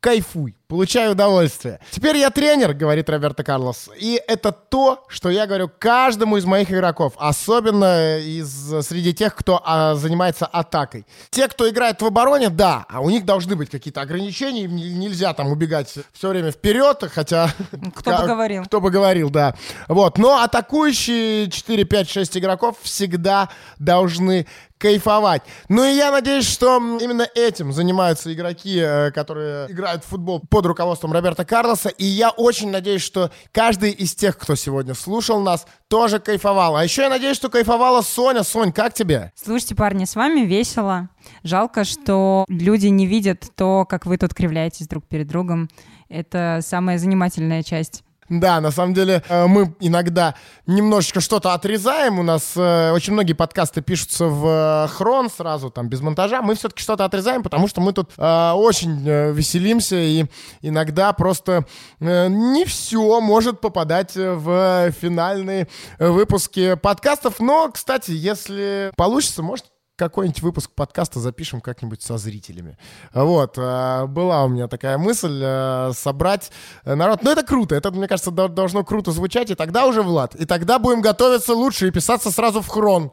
кайфуй, 0.00 0.54
получай 0.68 1.10
удовольствие. 1.10 1.80
Теперь 1.90 2.16
я 2.16 2.30
тренер, 2.30 2.74
говорит 2.74 3.08
Роберто 3.08 3.44
Карлос, 3.44 3.88
и 3.98 4.20
это 4.26 4.52
то, 4.52 5.04
что 5.08 5.30
я 5.30 5.46
говорю 5.46 5.70
каждому 5.78 6.36
из 6.36 6.44
моих 6.44 6.70
игроков, 6.70 7.14
особенно 7.16 8.18
из 8.18 8.46
среди 8.84 9.14
тех, 9.14 9.34
кто 9.34 9.60
а, 9.64 9.94
занимается 9.94 10.46
атакой. 10.46 11.06
Те, 11.30 11.48
кто 11.48 11.68
играет 11.68 12.02
в 12.02 12.06
обороне, 12.06 12.50
да, 12.50 12.84
а 12.88 13.00
у 13.00 13.10
них 13.10 13.24
должны 13.24 13.56
быть 13.56 13.70
какие-то 13.70 14.00
ограничения, 14.00 14.64
им 14.64 14.76
не- 14.76 14.94
нельзя 14.94 15.32
там 15.34 15.48
убегать 15.48 15.92
все 16.12 16.28
время 16.28 16.50
вперед, 16.50 17.04
хотя... 17.12 17.50
Кто 17.94 18.16
бы 18.20 18.26
говорил. 18.26 18.64
Кто 18.64 18.80
бы 18.80 18.90
говорил, 18.90 19.30
да. 19.30 19.54
Вот, 19.88 20.18
но 20.18 20.42
атакующие 20.42 21.50
4, 21.50 21.84
5, 21.84 22.10
6 22.10 22.38
игроков 22.38 22.76
всегда 22.82 23.48
должны 23.78 24.46
кайфовать. 24.78 25.42
Ну 25.68 25.84
и 25.84 25.94
я 25.94 26.10
надеюсь, 26.10 26.48
что 26.48 26.76
именно 26.76 27.26
этим 27.34 27.72
занимаются 27.72 28.32
игроки, 28.32 28.78
э, 28.78 29.10
которые 29.10 29.70
играют 29.70 30.04
в 30.04 30.08
футбол 30.08 30.40
под 30.56 30.64
руководством 30.64 31.12
Роберта 31.12 31.44
Карлоса. 31.44 31.90
И 31.90 32.06
я 32.06 32.30
очень 32.30 32.70
надеюсь, 32.70 33.02
что 33.02 33.30
каждый 33.52 33.90
из 33.90 34.14
тех, 34.14 34.38
кто 34.38 34.54
сегодня 34.54 34.94
слушал 34.94 35.38
нас, 35.42 35.66
тоже 35.86 36.18
кайфовал. 36.18 36.76
А 36.76 36.82
еще 36.82 37.02
я 37.02 37.10
надеюсь, 37.10 37.36
что 37.36 37.50
кайфовала 37.50 38.00
Соня. 38.00 38.42
Сонь, 38.42 38.72
как 38.72 38.94
тебе? 38.94 39.32
Слушайте, 39.34 39.74
парни, 39.74 40.06
с 40.06 40.16
вами 40.16 40.46
весело. 40.46 41.10
Жалко, 41.42 41.84
что 41.84 42.46
люди 42.48 42.86
не 42.86 43.06
видят 43.06 43.44
то, 43.54 43.84
как 43.84 44.06
вы 44.06 44.16
тут 44.16 44.32
кривляетесь 44.32 44.88
друг 44.88 45.06
перед 45.06 45.26
другом. 45.26 45.68
Это 46.08 46.60
самая 46.62 46.96
занимательная 46.96 47.62
часть. 47.62 48.02
Да, 48.28 48.60
на 48.60 48.70
самом 48.70 48.94
деле 48.94 49.22
э, 49.28 49.46
мы 49.46 49.74
иногда 49.80 50.34
немножечко 50.66 51.20
что-то 51.20 51.54
отрезаем. 51.54 52.18
У 52.18 52.22
нас 52.22 52.54
э, 52.56 52.90
очень 52.92 53.12
многие 53.12 53.34
подкасты 53.34 53.82
пишутся 53.82 54.26
в 54.26 54.46
э, 54.46 54.88
хрон 54.88 55.30
сразу, 55.30 55.70
там, 55.70 55.88
без 55.88 56.00
монтажа. 56.00 56.42
Мы 56.42 56.56
все-таки 56.56 56.82
что-то 56.82 57.04
отрезаем, 57.04 57.42
потому 57.42 57.68
что 57.68 57.80
мы 57.80 57.92
тут 57.92 58.12
очень 58.16 59.02
веселимся, 59.32 59.96
и 59.96 60.26
иногда 60.62 61.12
просто 61.12 61.64
не 62.00 62.64
все 62.64 63.20
может 63.20 63.60
попадать 63.60 64.12
в 64.14 64.92
финальные 65.00 65.68
выпуски 65.98 66.74
подкастов. 66.74 67.40
Но, 67.40 67.70
кстати, 67.70 68.10
если 68.10 68.92
получится, 68.96 69.42
может, 69.42 69.66
какой-нибудь 69.96 70.42
выпуск 70.42 70.70
подкаста 70.74 71.20
запишем 71.20 71.60
как-нибудь 71.60 72.02
со 72.02 72.18
зрителями. 72.18 72.78
Вот, 73.12 73.56
э, 73.56 74.06
была 74.06 74.44
у 74.44 74.48
меня 74.48 74.68
такая 74.68 74.98
мысль 74.98 75.40
э, 75.42 75.92
собрать 75.94 76.52
народ. 76.84 77.22
Но 77.22 77.32
это 77.32 77.42
круто, 77.42 77.74
это, 77.74 77.90
мне 77.90 78.06
кажется, 78.06 78.30
должно 78.30 78.84
круто 78.84 79.10
звучать, 79.10 79.50
и 79.50 79.54
тогда 79.54 79.86
уже, 79.86 80.02
Влад, 80.02 80.34
и 80.34 80.44
тогда 80.44 80.78
будем 80.78 81.00
готовиться 81.00 81.54
лучше 81.54 81.88
и 81.88 81.90
писаться 81.90 82.30
сразу 82.30 82.60
в 82.60 82.68
хрон. 82.68 83.12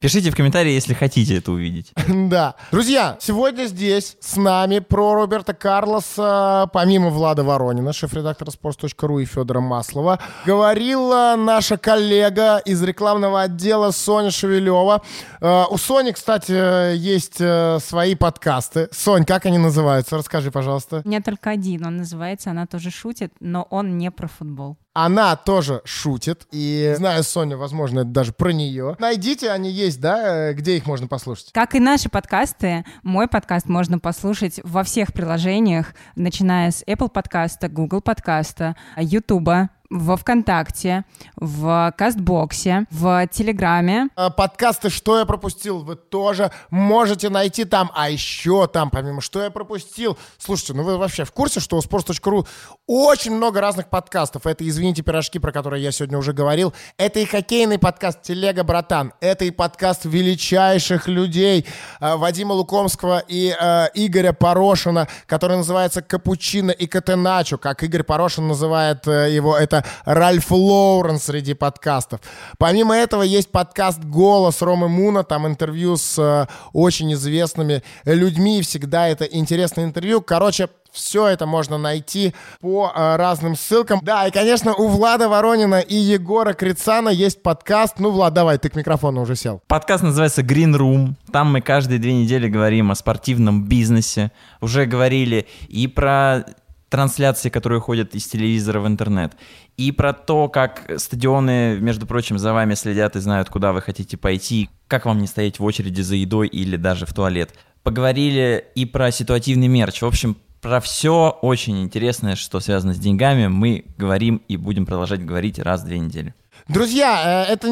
Пишите 0.00 0.30
в 0.30 0.36
комментарии, 0.36 0.72
если 0.72 0.94
хотите 0.94 1.36
это 1.38 1.52
увидеть. 1.52 1.92
Да. 2.26 2.56
Друзья, 2.72 3.16
сегодня 3.20 3.64
здесь 3.66 4.16
с 4.20 4.36
нами 4.36 4.80
про 4.80 5.14
Роберта 5.14 5.54
Карлоса, 5.54 6.68
помимо 6.72 7.10
Влада 7.10 7.44
Воронина, 7.44 7.92
шеф-редактора 7.92 8.50
sports.ru 8.50 9.22
и 9.22 9.24
Федора 9.24 9.60
Маслова, 9.60 10.18
говорила 10.44 11.34
наша 11.38 11.76
коллега 11.76 12.58
из 12.58 12.82
рекламного 12.82 13.42
отдела 13.42 13.90
Соня 13.92 14.30
Шевелева. 14.30 15.02
Э, 15.40 15.64
у 15.70 15.76
Сони, 15.78 16.12
кстати, 16.12 16.96
есть 16.96 17.40
э, 17.40 17.78
свои 17.80 18.14
подкасты. 18.14 18.88
Сонь, 18.92 19.24
как 19.24 19.46
они 19.46 19.58
называются? 19.58 20.16
Расскажи, 20.16 20.50
пожалуйста. 20.50 21.02
У 21.04 21.08
меня 21.08 21.20
только 21.20 21.50
один, 21.50 21.86
он 21.86 21.98
называется 21.98 22.50
«Она 22.50 22.66
тоже 22.66 22.90
шутит», 22.90 23.32
но 23.40 23.66
он 23.70 23.98
не 23.98 24.10
про 24.10 24.28
футбол. 24.28 24.76
Она 24.98 25.36
тоже 25.36 25.82
шутит. 25.84 26.46
И 26.52 26.94
знаю, 26.96 27.22
Соня, 27.22 27.58
возможно, 27.58 28.00
это 28.00 28.08
даже 28.08 28.32
про 28.32 28.54
нее. 28.54 28.96
Найдите, 28.98 29.50
они 29.50 29.70
есть, 29.70 30.00
да? 30.00 30.54
Где 30.54 30.78
их 30.78 30.86
можно 30.86 31.06
послушать? 31.06 31.50
Как 31.52 31.74
и 31.74 31.80
наши 31.80 32.08
подкасты, 32.08 32.82
мой 33.02 33.28
подкаст 33.28 33.68
можно 33.68 33.98
послушать 33.98 34.58
во 34.64 34.84
всех 34.84 35.12
приложениях, 35.12 35.94
начиная 36.14 36.70
с 36.70 36.82
Apple 36.84 37.10
подкаста, 37.10 37.68
Google 37.68 38.00
подкаста, 38.00 38.74
YouTube, 38.96 39.68
во 39.90 40.16
ВКонтакте, 40.16 41.04
в 41.36 41.92
Кастбоксе, 41.96 42.86
в 42.90 43.26
Телеграме. 43.28 44.08
А, 44.16 44.30
подкасты 44.30 44.90
«Что 44.90 45.18
я 45.18 45.24
пропустил» 45.24 45.80
вы 45.80 45.96
тоже 45.96 46.50
можете 46.70 47.28
найти 47.28 47.64
там. 47.64 47.90
А 47.94 48.10
еще 48.10 48.66
там, 48.66 48.90
помимо 48.90 49.20
«Что 49.20 49.42
я 49.42 49.50
пропустил», 49.50 50.18
слушайте, 50.38 50.74
ну 50.74 50.82
вы 50.82 50.98
вообще 50.98 51.24
в 51.24 51.32
курсе, 51.32 51.60
что 51.60 51.76
у 51.76 51.80
sports.ru 51.80 52.46
очень 52.86 53.34
много 53.34 53.60
разных 53.60 53.88
подкастов. 53.88 54.46
Это 54.46 54.66
«Извините, 54.66 55.02
пирожки», 55.02 55.38
про 55.38 55.52
которые 55.52 55.82
я 55.82 55.92
сегодня 55.92 56.18
уже 56.18 56.32
говорил. 56.32 56.74
Это 56.96 57.20
и 57.20 57.24
хоккейный 57.24 57.78
подкаст 57.78 58.22
«Телега, 58.22 58.64
братан». 58.64 59.12
Это 59.20 59.44
и 59.44 59.50
подкаст 59.50 60.04
величайших 60.04 61.08
людей 61.08 61.66
а, 62.00 62.16
Вадима 62.16 62.52
Лукомского 62.52 63.22
и 63.26 63.54
э, 63.58 63.86
Игоря 63.94 64.32
Порошина, 64.32 65.08
который 65.26 65.56
называется 65.56 66.02
«Капучино 66.02 66.70
и 66.70 66.86
Катеначо», 66.86 67.58
как 67.58 67.82
Игорь 67.82 68.02
Порошин 68.02 68.48
называет 68.48 69.06
э, 69.06 69.32
его, 69.32 69.56
это 69.56 69.75
это 69.76 69.88
Ральф 70.04 70.50
Лоурен 70.50 71.18
среди 71.18 71.54
подкастов. 71.54 72.20
Помимо 72.58 72.96
этого 72.96 73.22
есть 73.22 73.50
подкаст 73.50 74.02
«Голос» 74.04 74.62
Ромы 74.62 74.88
Муна, 74.88 75.22
там 75.22 75.46
интервью 75.46 75.96
с 75.96 76.18
э, 76.18 76.46
очень 76.72 77.12
известными 77.14 77.82
людьми, 78.04 78.62
всегда 78.62 79.08
это 79.08 79.24
интересное 79.24 79.84
интервью. 79.84 80.20
Короче, 80.20 80.68
все 80.92 81.28
это 81.28 81.46
можно 81.46 81.76
найти 81.76 82.34
по 82.60 82.90
э, 82.94 83.16
разным 83.16 83.54
ссылкам. 83.54 84.00
Да, 84.02 84.26
и, 84.26 84.30
конечно, 84.30 84.74
у 84.74 84.88
Влада 84.88 85.28
Воронина 85.28 85.80
и 85.80 85.94
Егора 85.94 86.54
Крицана 86.54 87.10
есть 87.10 87.42
подкаст. 87.42 87.98
Ну, 87.98 88.10
Влад, 88.10 88.32
давай, 88.32 88.58
ты 88.58 88.70
к 88.70 88.76
микрофону 88.76 89.22
уже 89.22 89.36
сел. 89.36 89.60
Подкаст 89.66 90.02
называется 90.02 90.40
Green 90.40 90.74
Room. 90.74 91.14
Там 91.30 91.52
мы 91.52 91.60
каждые 91.60 91.98
две 91.98 92.14
недели 92.14 92.48
говорим 92.48 92.90
о 92.90 92.94
спортивном 92.94 93.64
бизнесе. 93.64 94.32
Уже 94.62 94.86
говорили 94.86 95.46
и 95.68 95.86
про 95.86 96.46
трансляции, 96.88 97.48
которые 97.48 97.80
ходят 97.80 98.14
из 98.14 98.26
телевизора 98.26 98.80
в 98.80 98.86
интернет, 98.86 99.34
и 99.76 99.92
про 99.92 100.12
то, 100.12 100.48
как 100.48 100.90
стадионы, 100.98 101.78
между 101.80 102.06
прочим, 102.06 102.38
за 102.38 102.52
вами 102.52 102.74
следят 102.74 103.16
и 103.16 103.20
знают, 103.20 103.48
куда 103.48 103.72
вы 103.72 103.82
хотите 103.82 104.16
пойти, 104.16 104.70
как 104.88 105.06
вам 105.06 105.18
не 105.18 105.26
стоять 105.26 105.58
в 105.58 105.64
очереди 105.64 106.00
за 106.00 106.14
едой 106.14 106.48
или 106.48 106.76
даже 106.76 107.06
в 107.06 107.12
туалет. 107.12 107.54
Поговорили 107.82 108.64
и 108.74 108.84
про 108.84 109.10
ситуативный 109.10 109.68
мерч. 109.68 110.02
В 110.02 110.06
общем, 110.06 110.36
про 110.60 110.80
все 110.80 111.38
очень 111.42 111.82
интересное, 111.82 112.34
что 112.34 112.60
связано 112.60 112.94
с 112.94 112.98
деньгами, 112.98 113.46
мы 113.46 113.84
говорим 113.96 114.42
и 114.48 114.56
будем 114.56 114.86
продолжать 114.86 115.24
говорить 115.24 115.58
раз 115.58 115.82
в 115.82 115.86
две 115.86 115.98
недели. 115.98 116.34
Друзья, 116.68 117.46
э, 117.46 117.52
это 117.52 117.68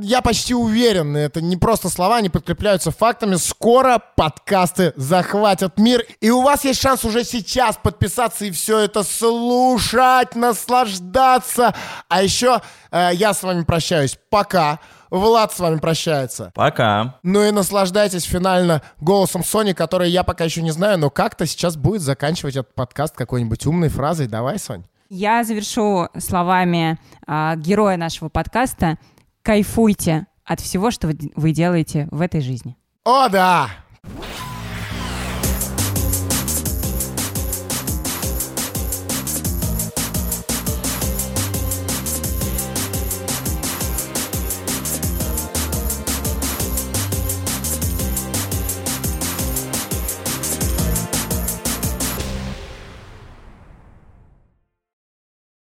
я 0.00 0.22
почти 0.22 0.54
уверен, 0.54 1.14
это 1.14 1.42
не 1.42 1.58
просто 1.58 1.90
слова, 1.90 2.16
они 2.16 2.30
подкрепляются 2.30 2.90
фактами. 2.90 3.34
Скоро 3.34 4.02
подкасты 4.16 4.94
захватят 4.96 5.78
мир, 5.78 6.02
и 6.22 6.30
у 6.30 6.40
вас 6.40 6.64
есть 6.64 6.80
шанс 6.80 7.04
уже 7.04 7.24
сейчас 7.24 7.76
подписаться 7.76 8.46
и 8.46 8.50
все 8.50 8.78
это 8.78 9.02
слушать, 9.02 10.34
наслаждаться. 10.34 11.74
А 12.08 12.22
еще 12.22 12.62
э, 12.90 13.10
я 13.12 13.34
с 13.34 13.42
вами 13.42 13.64
прощаюсь. 13.64 14.18
Пока. 14.30 14.80
Влад 15.10 15.52
с 15.52 15.58
вами 15.60 15.76
прощается. 15.76 16.52
Пока. 16.54 17.18
Ну 17.22 17.44
и 17.44 17.50
наслаждайтесь 17.50 18.24
финально 18.24 18.80
голосом 18.98 19.44
Сони, 19.44 19.72
который 19.72 20.10
я 20.10 20.22
пока 20.22 20.44
еще 20.44 20.62
не 20.62 20.70
знаю, 20.70 20.98
но 20.98 21.10
как-то 21.10 21.44
сейчас 21.44 21.76
будет 21.76 22.00
заканчивать 22.00 22.56
этот 22.56 22.74
подкаст 22.74 23.14
какой-нибудь 23.14 23.66
умной 23.66 23.90
фразой. 23.90 24.26
Давай, 24.26 24.58
Сонь. 24.58 24.84
Я 25.08 25.44
завершу 25.44 26.08
словами 26.18 26.98
э, 27.26 27.54
героя 27.56 27.96
нашего 27.96 28.28
подкаста. 28.28 28.98
Кайфуйте 29.42 30.26
от 30.44 30.60
всего, 30.60 30.90
что 30.90 31.10
вы 31.36 31.52
делаете 31.52 32.08
в 32.10 32.20
этой 32.20 32.40
жизни. 32.40 32.76
О, 33.04 33.28
да! 33.28 33.68